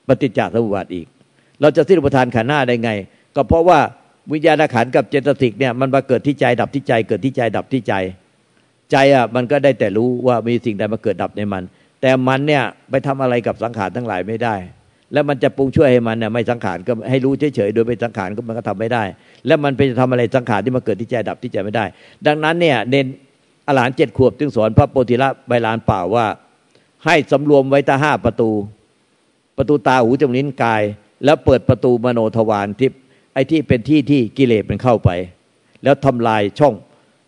[0.07, 1.07] ปฏิจจสมุปบาทอีก
[1.61, 2.91] เราจะสิ้นอุปทานขันห้าได้ไง
[3.35, 3.79] ก็เพราะว่า
[4.31, 7.93] วิญญาณขันกับเจตสิกเนี่ยมันมาเกิดที่ใจดับที่ใจ เกิดที่ใจดับที่ใจ
[8.91, 11.63] ใจอะมันก็ได้แต่รู้ว่ามีสิ่งใดมาเกิดดับในมัน
[12.01, 14.55] แต่มันเนี่ยไปทำอะไรกับสังขารทั้งหลายไม่ได้
[15.13, 19.03] แล้วมันจะปรุงช่วยให้มันเนี่ยไม่สังขารก็ให้รู้เฉยๆโดยไม่สังขารก็มันก็ทำไม่ได้
[19.47, 21.85] แล้วมันไปทำอะไรสังขารที่มาเกิดที่ใจดับที่ใจไม่ได้
[22.27, 23.05] ดังนั้นเนี่ยเน้น
[23.67, 26.25] อรหันเจ็ดขวบจึงสอนพระโพธิละใบลานเปล่าว่า
[27.05, 28.49] ให้สำรวมไว้ตาห้าประตู
[29.57, 30.81] ประตูตาหูจมูกลิ้นกาย
[31.25, 32.89] แล้วเปิดประตูมโนทวารที่
[33.33, 35.09] ไอ้ที่เป็นที่ที่กิเลสมันเข้าไป
[35.83, 36.73] แล้วทำลายช่อง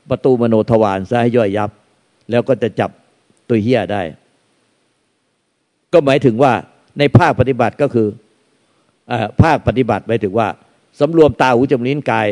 [0.09, 1.69] ประตูมโนทวารซะให้ย่อยยับ
[2.29, 2.89] แล้วก็จะจับ
[3.47, 4.01] ตัวเฮี้ยได้
[5.93, 6.53] ก็หมายถึงว่า
[6.99, 8.07] ในภาคปฏิบัติก็คือ
[9.11, 10.47] อภาคปฏิบัติหมายถึงว่า
[10.99, 12.27] สำรวมตาหูจมูกลิ้นกาย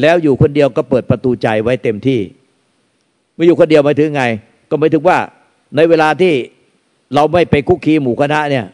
[0.00, 2.20] แล้วอยู่คนเดียวก็เปิดประตูใจไว้เต็มที่
[3.34, 4.24] ไม่อยู่คนเดียวหมายถึงไง
[4.68, 5.18] ก็หมายถึงว่า
[5.76, 6.34] ในเวลาที่
[7.14, 8.66] เราไม่ไปคุกคีหมู่คณะเนี่ย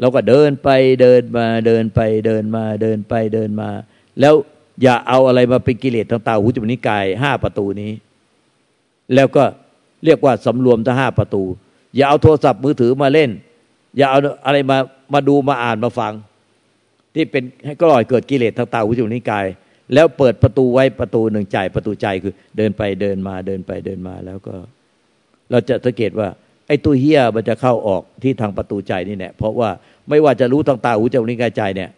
[0.00, 0.68] เราก็เดินไป
[1.00, 3.68] เดินมาเดินไปเดินมาเดินไปเดินมา
[4.20, 4.34] แล้ว
[4.82, 7.92] อย่าเอาอะไรมาเป็นกิเลสทางตาหูจมูกนิ้กายห้าประตูนี้
[9.14, 9.44] แล้วก็
[10.04, 11.42] เรียกว่าสำรวมทั้งห้าประตู
[11.96, 13.30] อย่าเอาโทรศัพท์มือถือมาเล่น
[13.96, 14.78] อย่าเอาอะไรมา
[15.14, 16.12] มาดูมาอ่านมาฟัง
[17.14, 19.46] ที่เป็นให้ก็ลอยเกิดกิเลสทางตาหูจมูกนิ้วกาย
[19.94, 24.54] แล้วเปิดประตูไว้ประตูหนึ่งใจประตูใจคือเดินไปเดินมาเดินไปเดินมาแล้วก็
[25.50, 26.28] เราจะสังเกตว่า
[26.68, 29.70] ไอ้ตัวเฮียมันจะเข้าออกที่ทางประตูใจนี่แหละเพราะว่า
[30.08, 31.90] ไม่ว่าจะรู้ทางตาหูจมูกนิ้วกายใจเนี่ย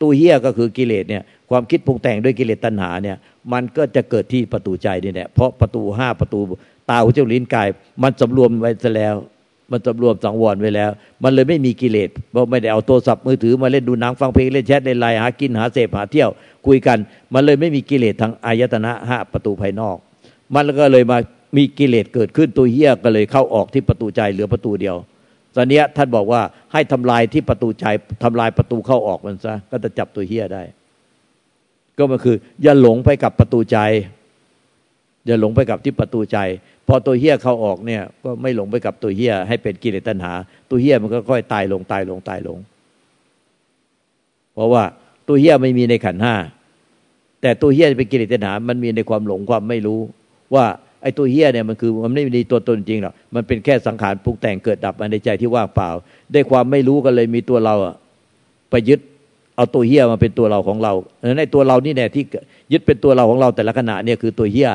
[0.00, 3.16] ตัวเฮียก็คือกิเลสเนี่ยความคิดปรุงแต่งด้วยกิเลสตัณหาเนี่ย
[3.52, 6.40] มันก็จะเกิดที่ประตูใจนี่แหละเพราะประตูห้าประตู
[6.90, 7.68] ตาหูจมูกลิ้นกาย
[8.02, 9.14] มันสำรวมไว้ซะแล้ว
[9.72, 10.90] มันสำรวมสังวรไว้แล้ว
[11.22, 16.30] มันเลยไม่มีกิเลสเพราะไม่ได้เอาโทรศัพท์มือถือมาเล่นดูหนังฟังเพลงเล่นแชทเล่นไลน์หากินหาเสพหาเที่ยว
[16.66, 16.98] คุยกัน
[17.34, 19.96] มันเลยไม่มีกิเลสทางอายตนะห้าประตูภายนอก
[20.54, 21.18] มันก็เลยมา
[21.56, 24.96] มีกิเลสเกิดขึ้นตัวเหี้ยก็เลยเข้าออกที่ประตูใจเหลือประตูเดียว
[25.56, 26.40] ตอนนี้ท่านบอกว่า
[26.72, 27.86] ให้ทำลายที่ประตูใจ
[28.22, 30.62] ทำลายประตูเข้าออกมันซะก็จะจับตัวเหี้ยได้
[31.96, 33.78] ก็มันคือ อย่าหลงไปกับประตูใจ
[35.26, 36.38] อย่าหลงไปกับที่ประตูใจ
[36.88, 40.32] พอตัวเฮี้ยเข้าออกเนี่ย ก็ไม่หลงไปกับตัวเฮี้ยให้เป็นกิเลสตัณหา
[40.70, 42.58] ตัวเฮี้ยมันก็ค่อยตายลงตายลงตายลง
[44.54, 44.82] เพราะว่า
[45.28, 46.34] ตัวเฮี้ยไม่มีในขันห้า
[47.42, 50.00] แต่ตัวเฮี้ยเป็นกิเลสตัณหา มันมีในความหลงความไม่รู้
[50.54, 50.64] ว่า
[51.02, 55.90] ไอ้ตัวเฮี้ยเนี่ยมันคือมันไม่มีตัวตนจริงหรอกมันเป็นแค่สังขารปรุงแต่งเกิดดับมาในใจที่ว่างเปล่า
[56.32, 57.94] ได้ความไม่รู้กันเลยมีตัวเราอะ
[58.70, 59.00] ไปยึด
[59.56, 60.92] เอาตัวเฮี้ยมาเป็นตัวเราของเรา
[61.38, 62.24] ในตัวเรานี่แน่ที่
[62.72, 64.70] ยึดเป็นตัวเราของเราแต่ละขณะเนี่ยคือตัวเฮี้ย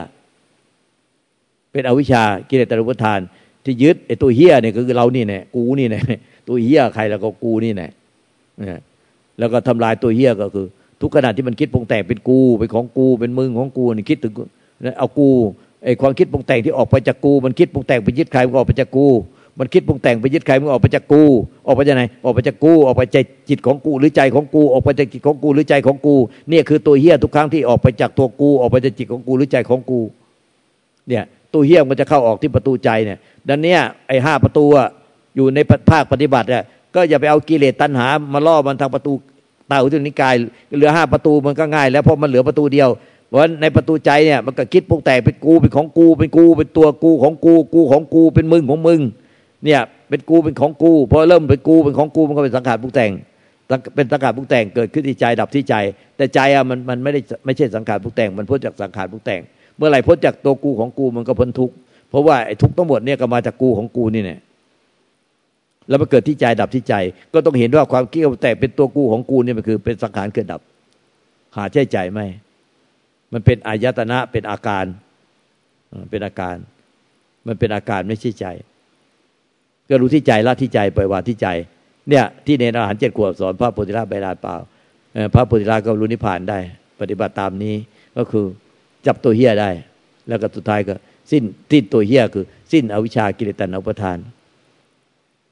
[1.78, 3.20] เป็นอวิชากิเลสตรุปทาน
[3.66, 6.02] ที่ยึดไอ้ตัวเฮี้ยเนี่ยก็คือเรานี่แน่กูนี่แน่
[6.48, 7.88] ตัวเฮี้ยใครแล้วก็กูนี่แน่
[9.40, 10.68] แล้วก็ทำลายตัวเฮี้ยก็คือ
[11.02, 14.34] ทุกขณะที่มันคิดปรุงแต่งเป็นกูเป็นของกูเป็นมึงของกูนี่คิดถึง
[14.98, 15.30] เอากู
[15.84, 19.08] ไอ้ความคิดปรุงแต่งที่ออกไปจากกู มันคิดปรุงแต่งไปยึดใครมันออกไปจากกู
[19.60, 21.24] มันคิดปรุงแต่งไปยึดใครมันออกไปจากกู
[21.68, 26.16] ออกไปจากไหนออกไปจากกู ออกไปจากจิตของกู หรือใจของกู ออกไปจากจิตของกู หรือใจของกู
[26.50, 30.00] เนี่ยคือตัวเฮี้ยทุกครั้งที่ออกไปจากตัวกู ออกไปจากจิตของกู หรือใจของกู
[31.10, 31.24] เนี่ย
[31.58, 33.18] ตัวเฮี้ยมันจะเข้าออกที่ประตูใจเนี่ย
[33.50, 33.76] ดังนี้
[34.08, 34.66] ไอ้ห้าประตู
[35.36, 36.64] อยู่ในภาคปฏิบัติเนี่ย
[36.96, 39.14] ก็อย่าไปเอากิเลสตัณหา มาล่อมันทางประตู
[39.72, 40.36] ตาอุตุนิกาย
[40.78, 42.90] เหลือห้าประตูมันก็ง่าย แล้วเพราะมันเหลือประตูเดียว
[43.30, 49.02] เพราะในประตูใจเนี่ยมันก็คิดปรุงแต่งเป็นกูเป็นของกูเป็นกูเป็นตัวกูของกูกูของกูเป็นมึงของมึง
[49.66, 53.12] เนี่ยเป็นกูเป็นของกูพอเริ่มเป็นกูเป็นของกูมันก็เป็นสังขารปรุงแต่ง
[53.96, 55.76] เป็นสังขารปรุงแต่งเกิดขึ้นที่ใจดับที่ใจ
[56.18, 59.42] แต่ใจอะมันมันไม่ได้ไม่ใช่สังขารปรุงแต่ง มันพ้นจากสังขารปรุงแต่ง
[59.78, 61.76] เมื่อไหร่พ้นจากตัวกูของกูมันก็พ้นทุกข์
[62.10, 64.40] เพราะว่าไอ้ทุกข์ทั้งหมดเนี่ยก็มาจากกูของกูนี่เนี่ย
[65.90, 66.94] แล้วมันเกิดที่ใจดับที่ใจ
[67.34, 70.62] ก็ต้องเห็นว่าความคิดแต่เป็นตัวกูของกูนี่มันคือเป็นสังขารเกิดดับ
[71.56, 72.22] หาใช่ใจไหม
[73.34, 74.86] มันเป็นอายตนะเป็นอาการ
[76.10, 76.56] เป็นอาการ
[77.48, 78.46] มันเป็นอาการไม่ใช่ใจ
[79.90, 81.48] ก็รู้ที่ใจละที่ใจปล่อยวางที่ใจ
[82.10, 84.56] เนี่ย ที่เนรอาหารเจ็ดขวบสอนพระโพธิราชใบลานเปล่า
[85.34, 86.60] พระโพธิราชก็รู้นิพพานได้
[87.00, 87.76] ปฏิบัติตามนี้
[88.18, 88.46] ก็คือ
[89.08, 89.70] จับตัวเฮี้ยได้
[90.28, 90.94] แล้วก็สุดท้ายก็
[91.32, 94.18] สิ้นสิ้นตัวเฮี้ยคือ สิ้นอวิชากิเลสตัณหาประทาน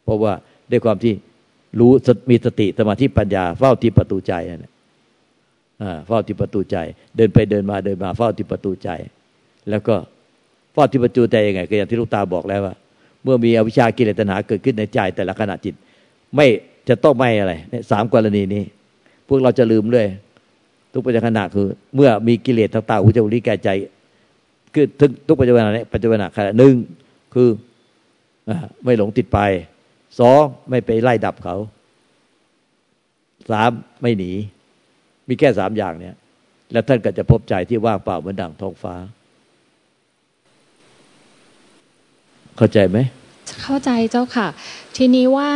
[0.03, 0.33] เพราะว่า
[0.71, 1.13] ด้วยความที่
[1.79, 1.91] รู้
[2.29, 4.71] มีสติสมาธิปัญญา เฝ้าที่ประตูใจนะ
[6.07, 6.77] เฝ้าที่ประตูใจ
[7.15, 8.89] เดินไปเดินมาเดินมา เฝ้าที่ประตูใจ
[9.69, 9.95] แล้วก็
[10.73, 12.75] เฝ้าที่ประตูใจยังไงก็อย่างที่ลูกตาบอกแล้วว่า
[13.23, 15.75] เมื่อมีอวิชากิเลสตัณหาเกิดขึ้นในใจ แต่ละขณะจิต
[16.35, 16.47] ไม่
[16.89, 17.53] จะต้องไม่อะไร
[17.91, 18.63] สามกรณีนี้
[19.27, 20.07] พวกเราจะลืมเลย
[20.95, 23.69] ทุกปัจจุบันคือ เมื่อมีกิเลสต่างๆอุจจาริแก่ใจ
[24.73, 26.73] คือทุกทุกปัจจุบันนี้ปัจจุบันขณะหนึ่ง
[27.33, 27.49] คือ
[28.83, 29.39] ไม่หลงติดไป
[30.19, 31.55] สองไม่ไปไล่ดับเขา
[33.49, 34.31] สามไม่หนี
[35.27, 36.15] มีแค่สามอย่างเนี่ย
[36.71, 38.95] แล้วท่านก็จะพบใจที่ว่างเปล่าเหมือนดั่งท้องฟ้า
[42.57, 42.97] เข้าใจไหม
[43.63, 44.47] เข้าใจเจ้าค่ะ
[44.97, 45.49] ทีนี้ว่า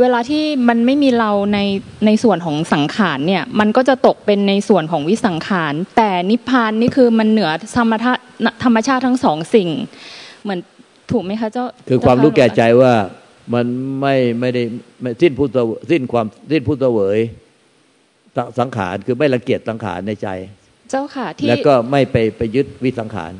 [0.00, 1.58] เวลาที่มันไม่มีเราใน
[2.06, 8.22] ในส่วนของสังขารเนี่ยมันก็จะตกเป็นในส่วนของวิสังขาร แต่นิพพานนี่คือมันเหนือธรรมชาติ
[8.64, 9.68] ธรรมชาติทั้งสองสิ่ง
[10.42, 10.60] เหมือน
[11.10, 12.92] ถูกไหมคะเจ้าคือความรู้แก่ใจว่า
[13.54, 13.66] มัน
[14.00, 14.62] ไม่ไม่ได้
[15.22, 15.56] สิ้นพุทธ
[15.90, 17.20] สิ้นความสิ้นพุทธเวย
[18.60, 20.28] สังขารคือไม่ละเกียดสังขารในใจ
[20.90, 23.32] เจ้าค่ะที่แล้วก็ไม่ไปไปยึดวิสังขาร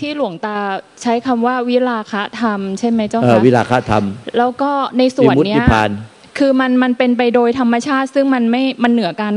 [0.00, 0.56] ที่หลวงตา
[1.02, 4.04] ใช้คำว่าวิราคะธรรม ใช่ไหมเจ้าค่ะวิราคะธรรม
[4.38, 5.66] แล้วก็ในส่วนเนี้ย
[6.38, 9.34] คือมันมันเป็นไปโดยธรรมชาติ ซึ่งมันไม่มันเหนือการ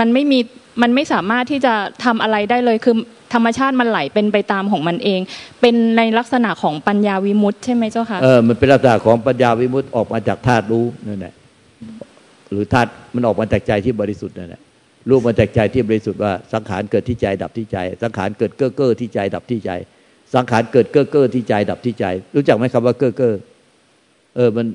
[0.00, 0.38] มันไม่มี
[0.82, 2.96] มันไม่สามารถที่จะทำอะไรได้เลยคือ
[3.34, 5.20] ธรรมชาติมันไหลเป็นไปตามของมันเอง
[5.60, 11.34] เป็นในลักษณะของปัญญาวิมุตใช่ไหมเจ้าค่ะเออมันเป็นลักษณะของปัญญาวิมุตออกมาจากธาตุรู้นั่นแหละ
[12.50, 14.60] หรือธาตุมันออกมาจากใจที่บริสุทธิ์นั่นแหละ
[15.08, 19.70] รู้มาจากใจที่บริสุทธิ์ว่าสังขารเกิดที่ใจดับที่ใจ สังขารเกิดเก้อเก้อที่ใจดับที่ใจ
[20.34, 23.34] สังขารเกิดเก้อเก้อที่ใจดับที่ใจ รู้จักไหมคำว่าเก้อเก้อ
[24.36, 24.66] เออมัน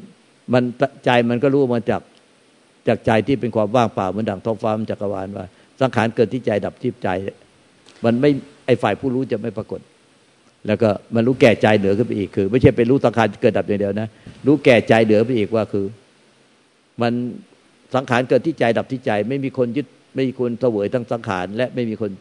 [0.53, 0.63] มัน
[1.05, 2.01] ใจมันก็รู้มาจาก
[2.87, 5.45] จากใจที่เป็นความว่างเปล่าเหมือนดังท้องฟ้ามันจักรวาลว่า
[5.81, 7.09] สังขารเกิดที่ใจดับที่ใจ
[8.05, 8.29] มันไม่
[8.65, 9.81] ไอฝ่ายผู้รู้จะไม่ปรากฏ
[10.67, 14.07] แล้วก็มันรู้แก่ใจเหนือขึ้นไปอีกคือ ไม่ใช่เป็นรู้สังขารเกิดดับอย่างเดียวนะ
[14.45, 15.85] รู้แก่ใจเหนือไปอีกว่าคือ
[17.01, 17.13] มัน
[17.95, 22.11] สังขารเกิดที่ใจดับที่ใจ ไม่มีคนยึด ไม่มีคนเสวยทั้งสังขาร และไม่มีคน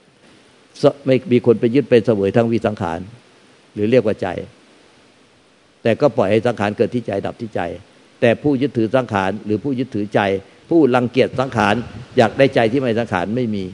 [1.07, 2.99] ไม่มีคนไปยึดเป็นเสวยทั้งวิสังขาร
[3.75, 4.29] หรือเรียกว่าใจ
[5.83, 7.61] แต่ก็ปล่อยให้สังขารเกิดที่ใจดับที่ใจ
[8.21, 10.21] แต่ผู้ยึดถือสังขาร หรือผู้ยึดถือใจ
[10.71, 11.75] ผู้รังเกียจสังขาร
[12.17, 13.65] อยากได้ใจที่ไม่สังขารไม่มี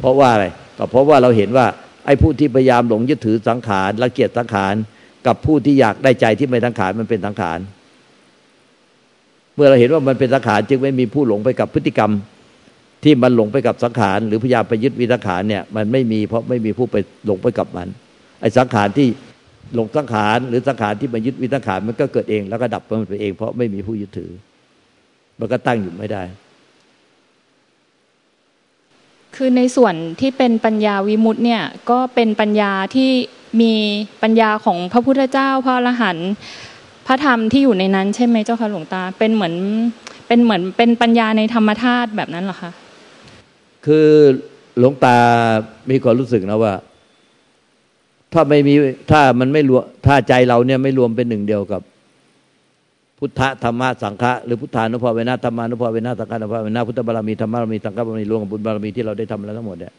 [0.00, 0.46] เพราะว่าอะไร
[0.78, 1.66] ก็เพราะว่าเราเห็นว่า
[2.06, 4.74] ไอ้ผู้ที่พยายามหลงยึดถือสังขารรังเกียจสังขาร
[5.26, 7.58] กับผู้ที่อยากได้ใจที่ไม่สังขารมันเป็นสังขาร
[9.54, 12.12] เมื่อเราเห็นว่ามันเป็นสังขารจึงไม่มีผู้หลงไปกับพฤติกรรม
[13.04, 17.88] ที่มันหลงไปกับสังขารหรือพยายามไปยึดวิสังขารเนี่ยมันไม่มีเพราะไม่มีผู้ไปหลงไปกับมัน
[18.40, 19.08] ไอ้สังขารที่
[19.74, 24.30] หลงสังขารหรือสังขารที่มันยึดวิสังขารมันก็เกิดเอง แล้วก็ดับมันไปเอง เพราะไม่มีผู้ยึดถือ
[25.40, 26.22] มันก็ตั้งอยู่ไม่ได้
[29.36, 33.10] คือในส่วนที่เป็นปัญญาวิมุตต์เนี่ยก็เป็นปัญญาที่
[33.60, 33.72] มี
[34.22, 36.30] ปัญญาของพระพุทธเจ้าพระอรหันต์
[37.06, 39.54] พระธรรมที่อยู่ในนั้น ใช่ไหมเจ้าค่ะหลวงตา เป็นเหมือน
[40.26, 42.70] เป็นเหมือนเป็นปัญญาในธรรมธาตุแบบนั้นเหรอคะ
[43.84, 44.08] คือ
[44.78, 45.16] หลวงตา
[45.90, 46.74] มีความรู้สึกนะว่า
[48.32, 48.74] ถ้าไม่มี
[49.10, 51.82] ถ้ามันไม่รวมถ้าใจเราเนี่ยไม่รวมเป็นหนึ่งเดียวกับ
[53.18, 59.92] พุทธธรรมะสังฆะหรือพุทธานุภาเวนะธรรมานุภาเวนะสังฆานุภาเวนะพุทธบารมีธรรมบารมีสังฆบารมีรวมกับบุญบารมีที่เราได้ทำแล้วทั้งหมดเนี่ย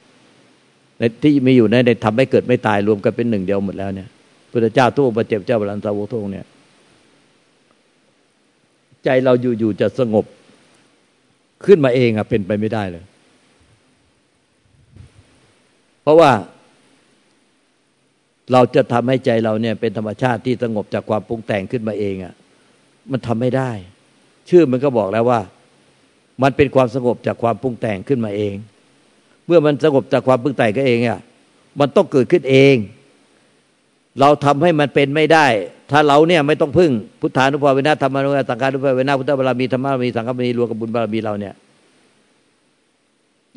[1.00, 4.08] ในที่มีอยู่ในได้ทำให้เกิดไม่ตายรวมกันเป็นหนึ่งเดียวหมดแล้วเนี่ย
[4.52, 6.46] พุทธเจ้าทุกองค์เจ็บเจ้าบาลันสาวกทุกองเนี่ย
[9.04, 10.26] ใจเราอยู่ๆจะสงบ
[11.66, 13.04] ขึ้นมาเองอะเป็นไปไม่ได้เลย
[16.06, 16.32] เพราะว่า
[18.52, 22.34] เราจะทำให้ใจเราเนี่ย เป็นธรรมชาติที่สงบจากความปรุงแต่งขึ้นมาเองอะ
[23.12, 23.72] มันทำไม่ได้
[24.50, 25.42] ชื่อมันก็บอกแล้วว่า
[26.44, 28.56] มันเป็นความสงบจากความปรุงแต่งขึ้นมาเอง
[29.46, 31.20] เมื่อมันสงบจากความปรุงแต่งก็เองอะ
[31.80, 32.76] มันต้องเกิดขึ้นเอง
[34.20, 35.46] เราทำให้มันเป็นไม่ได้
[35.92, 41.54] ถ้าเราเนี่ยไม่ต้องพึ่งพุทธานุภาเวนะธรรมานุภาสังฆานุภาเวนะพุทธบารมีธรรมบารมีสังฆบารมีรวมกับบุญบารมีเราเนี่ย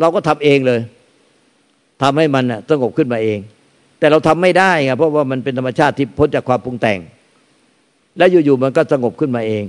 [0.01, 0.81] เราก็ทำเองเลย
[2.03, 3.39] ทำให้มันสงบขึ้นมาเอง
[3.99, 6.99] แต่เราทำไม่ได้ไงเพราะว่ามันเป็นธรรมชาติที่พ้นจากความปรุงแต่ง
[8.19, 9.65] และอยู่ๆมันก็สงบขึ้นมาเอง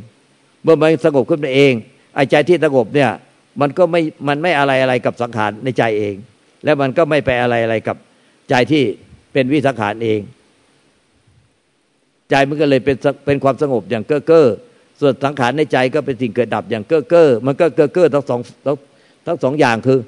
[0.64, 1.74] เมื่อมันสงบขึ้นมาเอง
[2.16, 3.12] ไอ้ใจที่สงบเนี่ย
[3.62, 6.16] มันก็ไม่มันไม่อะไรอะไรกับสังขารในใจเอง
[6.64, 7.98] และมันก็ไม่ไปอะไรอะไรกับ
[8.50, 8.84] ใจที่
[9.34, 10.20] เป็นวิสังขารเอง
[12.30, 14.48] ใจมันก็เลยเป็นเป็นความสงบอย่างเก้อเก้อ
[15.00, 18.40] ส่วนสังขารในใจก็เป็นสิ่งเกิดดับอย่างเก้อเก้อมันก็เก้อเก้อทั้งสอง
[19.26, 20.00] ทั้งสองอย่างคือ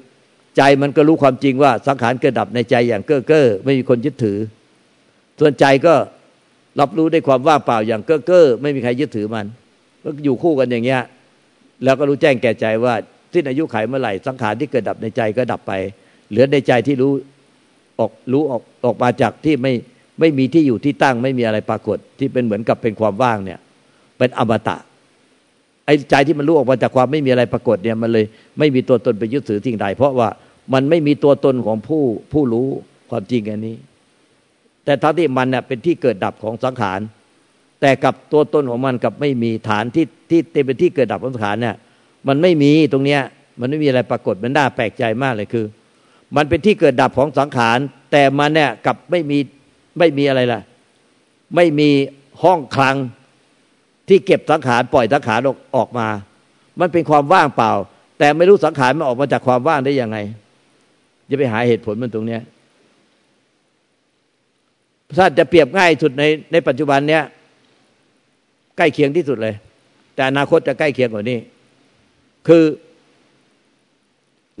[0.56, 4.38] ใจมันก็รู้ความจริงว่าสังขารเกิดดับในใจอย่างเก้อเก้อไม่มีคนยึดถือ
[5.40, 5.94] ส่วนใจก็
[6.80, 9.46] รับรู้ได้ความว่างเปล่าอย่างเก้อเก้อไม่มีใครยึดถือมัน
[10.04, 11.00] ก็อยู่คู่กันอย่างเงี้ย
[11.84, 12.94] แล้วก็รู้แจ้งแก่ใจว่า
[13.32, 15.72] สิ้นอายุไขเมื่อไหร่สังขารที่เกิดดับในใจก็ดับไป
[16.30, 17.12] เหลือในใจที่รู้
[17.98, 19.72] ออกรู้ออกออกมาจากที่ไม่
[20.20, 23.58] ไม่มีที่อยู่ที่ตั้ง ไม่มีอะไรปรากฏที่เป็นเหมือนกับเป็นความว่างเนี่ย
[24.18, 24.76] เป็นอมตะ
[25.86, 28.24] ไอ้ใจที่มันรู้ออกมาจากความไม่มีอะไรปรากฏเนี่ยมันเลย
[28.58, 30.28] ไม่มีตัวตนไปยึดถือสิ่งใดเพราะว่า
[30.72, 32.68] มันไม่มีตัวตนของผู้ผู้รู้
[33.10, 33.76] ความจริงอันนี้
[34.84, 37.00] แต่ทั้งที่มันเนี่ยเป็นที่เกิดดับของสังขาร
[37.80, 41.76] แต่กับตัวตนของมันกับไม่มีฐานที่ที่เต็มเป็นที่เกิดดับของสังขารเนี่ย
[42.28, 43.20] มันไม่มีตรงเนี้ย
[43.60, 45.66] มันไม่มีอะไรปรากฏมันน่าแปลกใจมากเลยคือ
[46.36, 47.78] มันเป็นที่เกิดดับของสังขาร
[48.12, 49.38] แต่มันเนี่ยกับไม่มี
[49.98, 50.60] ไม่มีอะไรล่ะ
[51.56, 51.88] ไม่มี
[52.42, 52.96] ห้องคลัง
[54.08, 55.40] ที่เก็บสังขารปล่อยสังขาร
[55.76, 56.08] ออกมา
[56.80, 57.72] มันเป็นความว่างเปล่า
[58.18, 60.18] แต่ไม่รู้สังขารมันออกมาจากความว่างได้ยังไง
[61.30, 62.42] จะไปหาเหตุผลมันตรงเนี้ย
[65.18, 67.22] ถ้าจะเปรียบง่ายสุดในในปัจจุบันเนี้ย
[68.76, 69.54] ใกล้เคียงที่สุดเลย
[70.14, 71.38] แต่อนาคตจะใกล้เคียงกว่านี้
[72.48, 72.64] คือ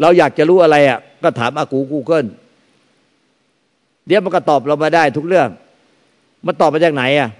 [0.00, 2.26] เราอยากจะรู้อะไรอะ ก็ถามอากูกูเกิล
[4.06, 5.48] เดี๋ยวมันก็ตอบเรามาได้ทุกเรื่อง
[6.46, 7.30] มันตอบมาจากไหนอะ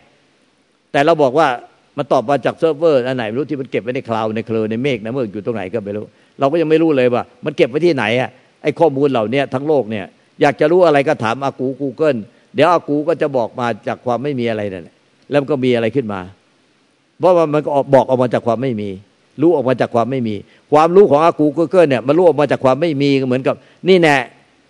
[0.93, 1.49] แต่เราบอกว่า
[1.96, 6.05] มันตอบมาจากเซิร์ฟเวอร์อันไหนไม่รู้ที่มันเก็บไว้ใน cloud ใน cloud ในเมฆนะเมื่ออยู่ตรงไหนก็ไม่รู้
[6.38, 8.31] เราก็ยังไม่รู้เลยว่า มันเก็บไว้ที่ไหนอะ
[8.62, 10.05] ไอ้ข้อมูลเหล่านี้ทั้งโลกเนี่ย
[10.40, 12.16] อยากจะรู้อะไรก็ถามอากูกูเกิล
[12.55, 14.94] เดี๋ยวอากูก็จะบอกมาจากความไม่มีอะไรนั่นแหละ
[15.31, 16.20] แล้วมันก็มีอะไรขึ้นมา
[17.18, 18.90] เพราะว่ามันก็บอกออกมาจากความไม่มี
[19.40, 20.35] รู้ออกมาจากความไม่มี
[20.72, 23.55] ความรู้ของอากูกูเกิลเนี่ยมันรู้ออกมาจากความไม่มีเหมือนกับ
[23.88, 24.16] นี่แน่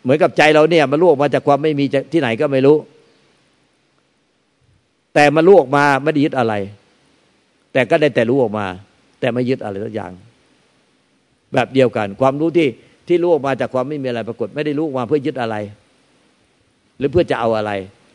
[0.02, 2.76] เหมือนกับใจเราเนี่ยมันลูกมาจากความไม่มีที่ไหนก็ไม่รู้
[5.14, 6.54] แต่มันลูกมาไม่ได้ยึดอะไร
[7.72, 8.66] แต่ก็ได้แต่รู้ออกมา
[9.20, 10.12] แต่ไม่ยึดอะไรสักอย่าง
[11.52, 12.68] แบบเดียวกัน ความรู้ที่
[13.08, 15.56] ที่รู้ออกมาจากความไม่มีอะไรปรากฏ ไม่ได้รู้มาเพื่อยึดอะไร
[16.98, 17.72] หรือเพื่อจะเอาอะไร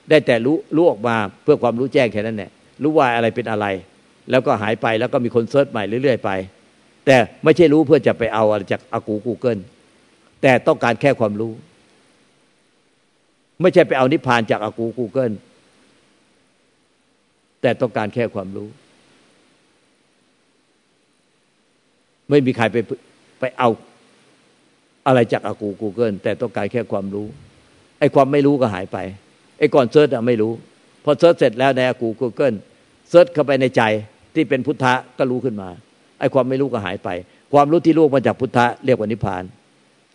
[0.10, 2.52] ได้แต่รู้รู้ออกมาเพื่อความรู้แจ้งแค่นั้นแหละ
[2.84, 3.66] รู้ว่าอะไรเป็นอะไร
[4.32, 6.30] แล้วก็หายไปแล้วก็มีคนเซิร์ชใหม่เรื่อยๆไป
[7.06, 9.60] แต่ไม่ใช่รู้เพื่อจะไปเอาอะไรจากอากูกูเกิล
[10.42, 11.52] แต่ต้องการแค่ความรู้
[13.62, 15.32] ไม่ใช่ไปเอานิพพานจากอากูกูเกิล
[17.62, 18.68] แต่ต้องการแค่ความรู้
[22.30, 22.78] ไม่มีใครไป
[23.40, 23.70] ไปเอา
[25.08, 27.28] อะไรจากอากูกูเกิลแต่ต้องการแค่ความรู้
[28.00, 28.98] ไอ้ความไม่รู้ก็หายไป
[29.60, 30.52] ไอ้ก่อน search อะไม่รู้
[31.04, 32.54] พอ search เสร็จแล้วในอากูกูเกิล
[33.10, 33.82] เซิร์ชเข้าไปในใจ
[34.36, 35.70] ที่เป็นพุทธะก็รู้ขึ้นมา
[36.20, 37.10] ไอ้ความไม่รู้ก็หายไป
[37.54, 39.44] ความรู้ที่รู้มาจากพุทธะเรียกว่านิพพาน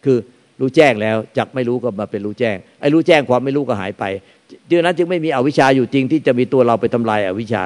[0.04, 0.18] คือ
[0.60, 4.04] รู้แจ้งแล้วจากไม่รู้ก็มาเป็นรู้แจ้งไอ้รู้แจ้งความไม่รู้ก็หายไป
[4.70, 7.64] ดังนั้นจึงไม่มีอวิชชาอยู่จริงที่จะมีตัวเราไปทำลายอาวิชชา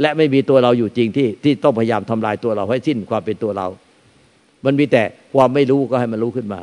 [0.00, 3.66] และไม่มีตัวเราอยู่จริงที่ที่ต้องพยายามทำลายตัวเราให้สิ้นความเป็นตัวเรา
[4.64, 5.02] มันมีแต่
[5.34, 6.60] ความไม่รู้ก็ให้มันรู้ขึ้นมา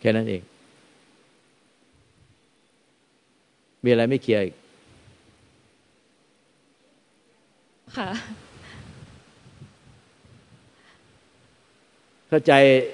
[0.00, 0.42] แค่นั้นเอง
[3.84, 4.54] มีอะไรไม่เคลียร์อีก
[7.96, 8.10] ค่ะ
[12.28, 12.52] เข้าใจ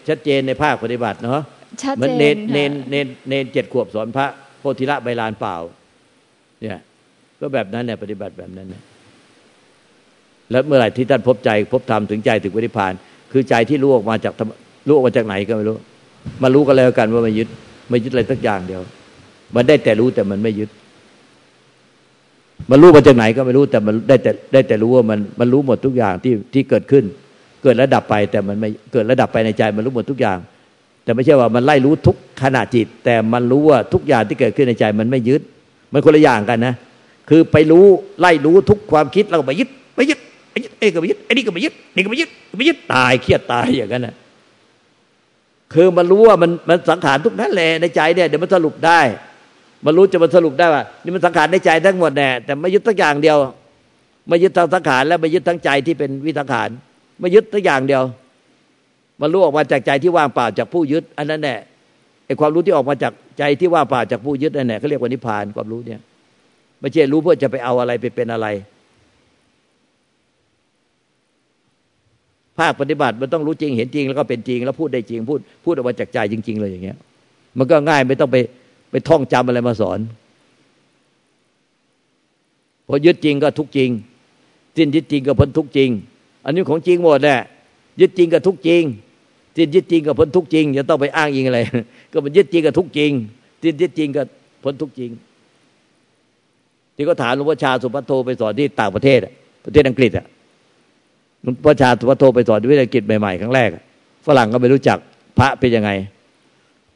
[0.09, 1.40] ชัดเจนในภาคปฏิบัติเนาะ
[1.83, 4.27] ชัดเจนเนนเนนเนนเนนเจ็ดขวบสอนพระ
[4.59, 5.57] โพธิละใบลานเปล่า
[6.61, 6.79] เนี่ย
[7.40, 8.83] ก็แบบนั้นเนี่ยปฏิบัติแบบนั้นเนี่ย
[10.51, 12.93] แล้วเมื่อไหร่ที่ท่านพบใจพบธรรมถึงใจถึงวิริพาน
[13.33, 14.33] คือใจที่รู้ออกมาจาก
[14.87, 15.77] รู้ออกมาจากไหนก็ไม่รู้
[16.43, 17.49] มารู้กันแล้วกันว่าไม่ยึด
[17.91, 18.81] ไม่ยึดอะไรสักอย่างเดียว
[19.55, 20.71] มันได้แต่รู้แต่มันไม่ยึด
[22.71, 27.05] มันรู้มาจากไหนก็ไม่รู้แต่มันได้แต่ได้แต่รู้ว่ามันมันรู้หมดทุกอย่างที่ที่เกิดขึ้น
[27.63, 30.39] เกิดระดับไปแต่มันไม่เกิดระดับไปในใจ มันรู้หมดทุกอย่าง
[31.05, 35.41] แต่ไม่ใช่ว่ามันไล่รู้ทุกขณะจิต แต่มันรู้ว่าทุกอย่างที่เกิดขึ้นในใจ มันไม่ยึด
[35.93, 36.75] มันคนละอย่างกันนะ
[37.31, 37.85] คือไปรู้
[38.21, 40.19] ไล่รู้ทุกความคิดเราไปยึดไม่ยึด
[40.51, 44.15] ไอ้ยึดไอ้ก็ไม่ยึดไอ้นี่ก็ไม่ยึดนี่ก็ไม่ยึดไม่ยึดตายเครียดตายอย่างนั้นนะ
[45.75, 49.01] คือมันรู้ว่ามันมันสังขารทุกนั้นแหละในใจเนี่ยเดี๋ยวมันสรุปได้
[49.85, 53.37] มันรู้จะมันสรุปได้ว่านี่มันสังขารในใจทั้งหมดแน่แต่ไม่ยึดทั้งอย่างเดียว
[54.29, 56.69] ไม่ยึดทั้งสังขารและไม่ยึดทั้งใจที่เป็นวิสังขาร
[57.21, 58.03] ไม่ยึดทั้งอย่างเดียว
[59.21, 61.57] มันรู้ออกมาจากใจที่ว่างเปล่าจากผู้ยึด อันนั้นแน่
[62.27, 66.01] ไอความรู้ที่ออกมาจากใจที่ว่างเปล่าจากผู้ยึดนั่นแหละเขาเรียกว่านิพพานความรู้เนี่ย
[66.81, 68.47] ไม่ใช่รู้เพื่อจะไปเอาอะไรไปเป็นอะไร
[72.61, 76.96] ภาคปฏิบัติมันต้องรู้จริงเห็นจริงแล้วก็เป็นจริง แล้วพูดได้จริงพูดพูดออกมาจากใจจริง ๆ เลยอย่างเงี้ย
[77.59, 78.37] มันก็ง่ายไม่ต้องไป
[78.90, 79.99] ไปท่องจำอะไรมาสอน
[82.87, 83.90] พอยึดจริงก็ทุกจริง
[84.77, 85.90] สิ้นยึดจริงก็พ้นทุกจริง
[86.44, 87.38] อันนี้ของจริงหมดแหละ
[88.01, 88.83] ยึดจริงก็ทุกจริง
[89.57, 91.61] สิ้นยึดจริงก็พ้นทุกจริงอย่าต้องไปอ้างอิงอะไร
[92.12, 93.11] ก็มันยึดจริงก็ทุกจริง
[93.62, 94.23] สิ้นยึดจริงก็
[94.64, 95.11] พ้นทุกจริง
[96.96, 99.18] ที่ก็ถามหลวงพ่อชาสุภัทโทไปสอนที่ต่างประเทศ
[99.64, 100.27] ประเทศอังกฤษอะ
[101.64, 103.68] พระชาตุวัโทไปสอนวิทยากิจใหม่ๆครั้งแรก
[104.26, 104.98] ฝรั่งก็ไม่รู้จัก
[105.38, 105.90] พระเป็นยังไง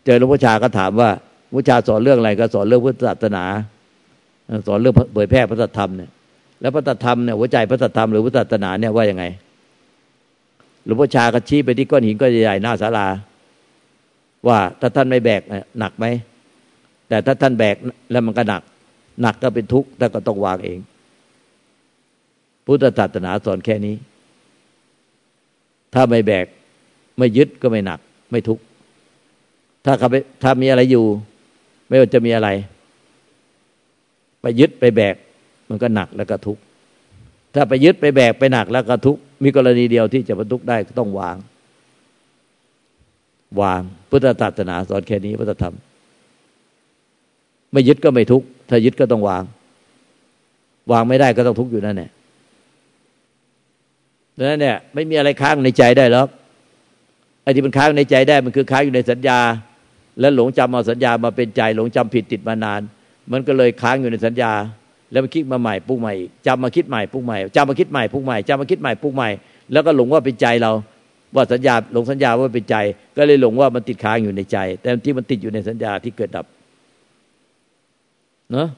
[0.05, 1.11] เจอหลวงพ่อชาก็ถามว่า
[1.51, 3.45] หลวงพ่อชาสอนเรื่องอะไรก็สอนเรื่องพุทธศาสนา
[4.67, 6.11] สอนเรื่องเผยแพร่พระธรรมเนี่ย
[6.61, 9.25] แล้วพระธรรมเนี่ยหัวใจพระธรรมหรือพุทธศาสนาเนี่ยว่ายังไง
[10.85, 13.07] หลวงพ่อชาก็ชี้ไปที่ก้อนหินก้อนใหญ่ๆหน้าศาลา
[14.49, 15.43] ว่าถ้าท่านไม่แบก
[15.79, 16.07] หนักไหม
[17.09, 17.77] แต่ถ้าท่านแบก
[18.11, 18.63] แล้วมันก็หนัก
[19.23, 20.79] หนักก็เป็นทุกข์แต่ก็ต้องวางเอง
[22.65, 23.95] พุทธศาสนาสอนแค่นี้
[25.95, 26.47] ถ้าไม่แบก
[27.19, 28.63] ไม่ยึดก็ไม่หนัก ไม่ทุกข์
[29.85, 31.05] ถ้าเขาไปถ้ามีอะไรอยู่
[31.89, 32.49] ไม่ว่าจะมีอะไร
[34.41, 35.17] ไปยึดไปแบก
[35.69, 36.63] มันก็หนักแล้วก็ทุกข์
[37.55, 41.37] ถ้าไปยึดไปแบกไปหนักแล้วก็ทุกข์มีกรณีเดียวที่จะบรรทุกได้ก็ต้องวาง
[43.61, 43.81] วาง
[44.11, 45.75] พุทธศาสนาสอนแค่นี้พุทธธรรม
[47.73, 49.45] ไม่ยึดก็ไม่ทุกข์ถ้ายึดก็ต้องวาง
[50.93, 52.11] วางไม่ได้ก็ต้องทุกข์อยู่นั่นแหละ
[54.39, 56.29] ดังนั้นเนี่ยไม่มีอะไรค้างในใจได้หรอก
[57.43, 59.39] ไอ้ที่มันค้างในใจได้มันคือค้างอยู่ในสัญญา
[60.21, 62.81] แล้วหลงจำเอาสัญญามาเป็นใจ หลงจำผิดติดมานาน
[63.33, 64.53] มันก็เลยค้างอยู่ในสัญญา
[65.11, 66.15] แล้วมันคิดมาใหม่ปรุงใหม่
[66.47, 69.29] จำมาคิดใหม่ปรุงใหม่จำมาคิดใหม่ปรุงใหม่จำมาคิดใหม่ปรุงใหม่
[69.73, 70.73] แล้วก็หลงว่าเป็นใจเรา
[71.35, 72.77] ว่าสัญญาหลงสัญญาว่าเป็นใจ
[73.17, 76.47] ก็เลยหลงว่ามันติดค้างอยู่ในใจ แต่ที่มันติดอยู่ในสัญญาที่เกิดดับ
[78.53, 78.69] เนาะ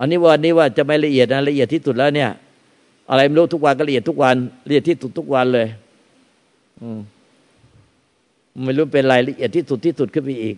[0.00, 2.30] อันนี้วันนี้ว่าจะไม่ละเอียดนะละเอียดที่สุดแล้วเนี่ย
[3.10, 4.36] อะไรไม่รู้ทุกวันก็ละเอียดทุกวัน
[4.66, 5.66] ละเอียดที่สุดทุกวันเลย
[6.80, 7.00] อืม
[8.64, 10.56] ไม่รู้เป็นรายละเอียดที่สุดที่สุดขึ้นไปอีก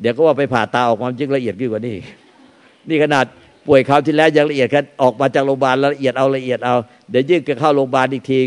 [0.00, 1.96] เดี๋ยวก็ว่าไปผ่าตาออกความจริงละเอียดขึ้นกว่านี้
[2.88, 3.26] นี่ขนาด
[3.66, 6.74] ป่วยคราวที่แล้วยังละเอียดแค่ออกมาจากโรงพยาบาลละเอียดเอาละเอียดเอา
[7.10, 8.40] เดี๋ยวยิ่งจะเข้าโรงพยาบาลอีกที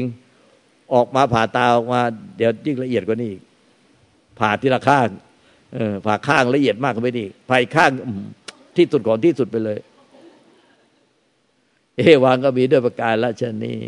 [0.93, 1.99] ออกมาผ่าตาออกมา
[2.37, 3.33] เดี๋ยวยิ่งละเอียดกว่านี้
[4.39, 5.07] ผ่าทีละข้าง
[5.73, 7.91] เออผ่าข้างละเอียดมากขึ้นไปนี่ผ่าอีกข้าง
[8.77, 9.77] ที่สุดก่อนที่สุดไปเลย
[11.97, 13.79] เอวังก็มีด้วยประการละชนี้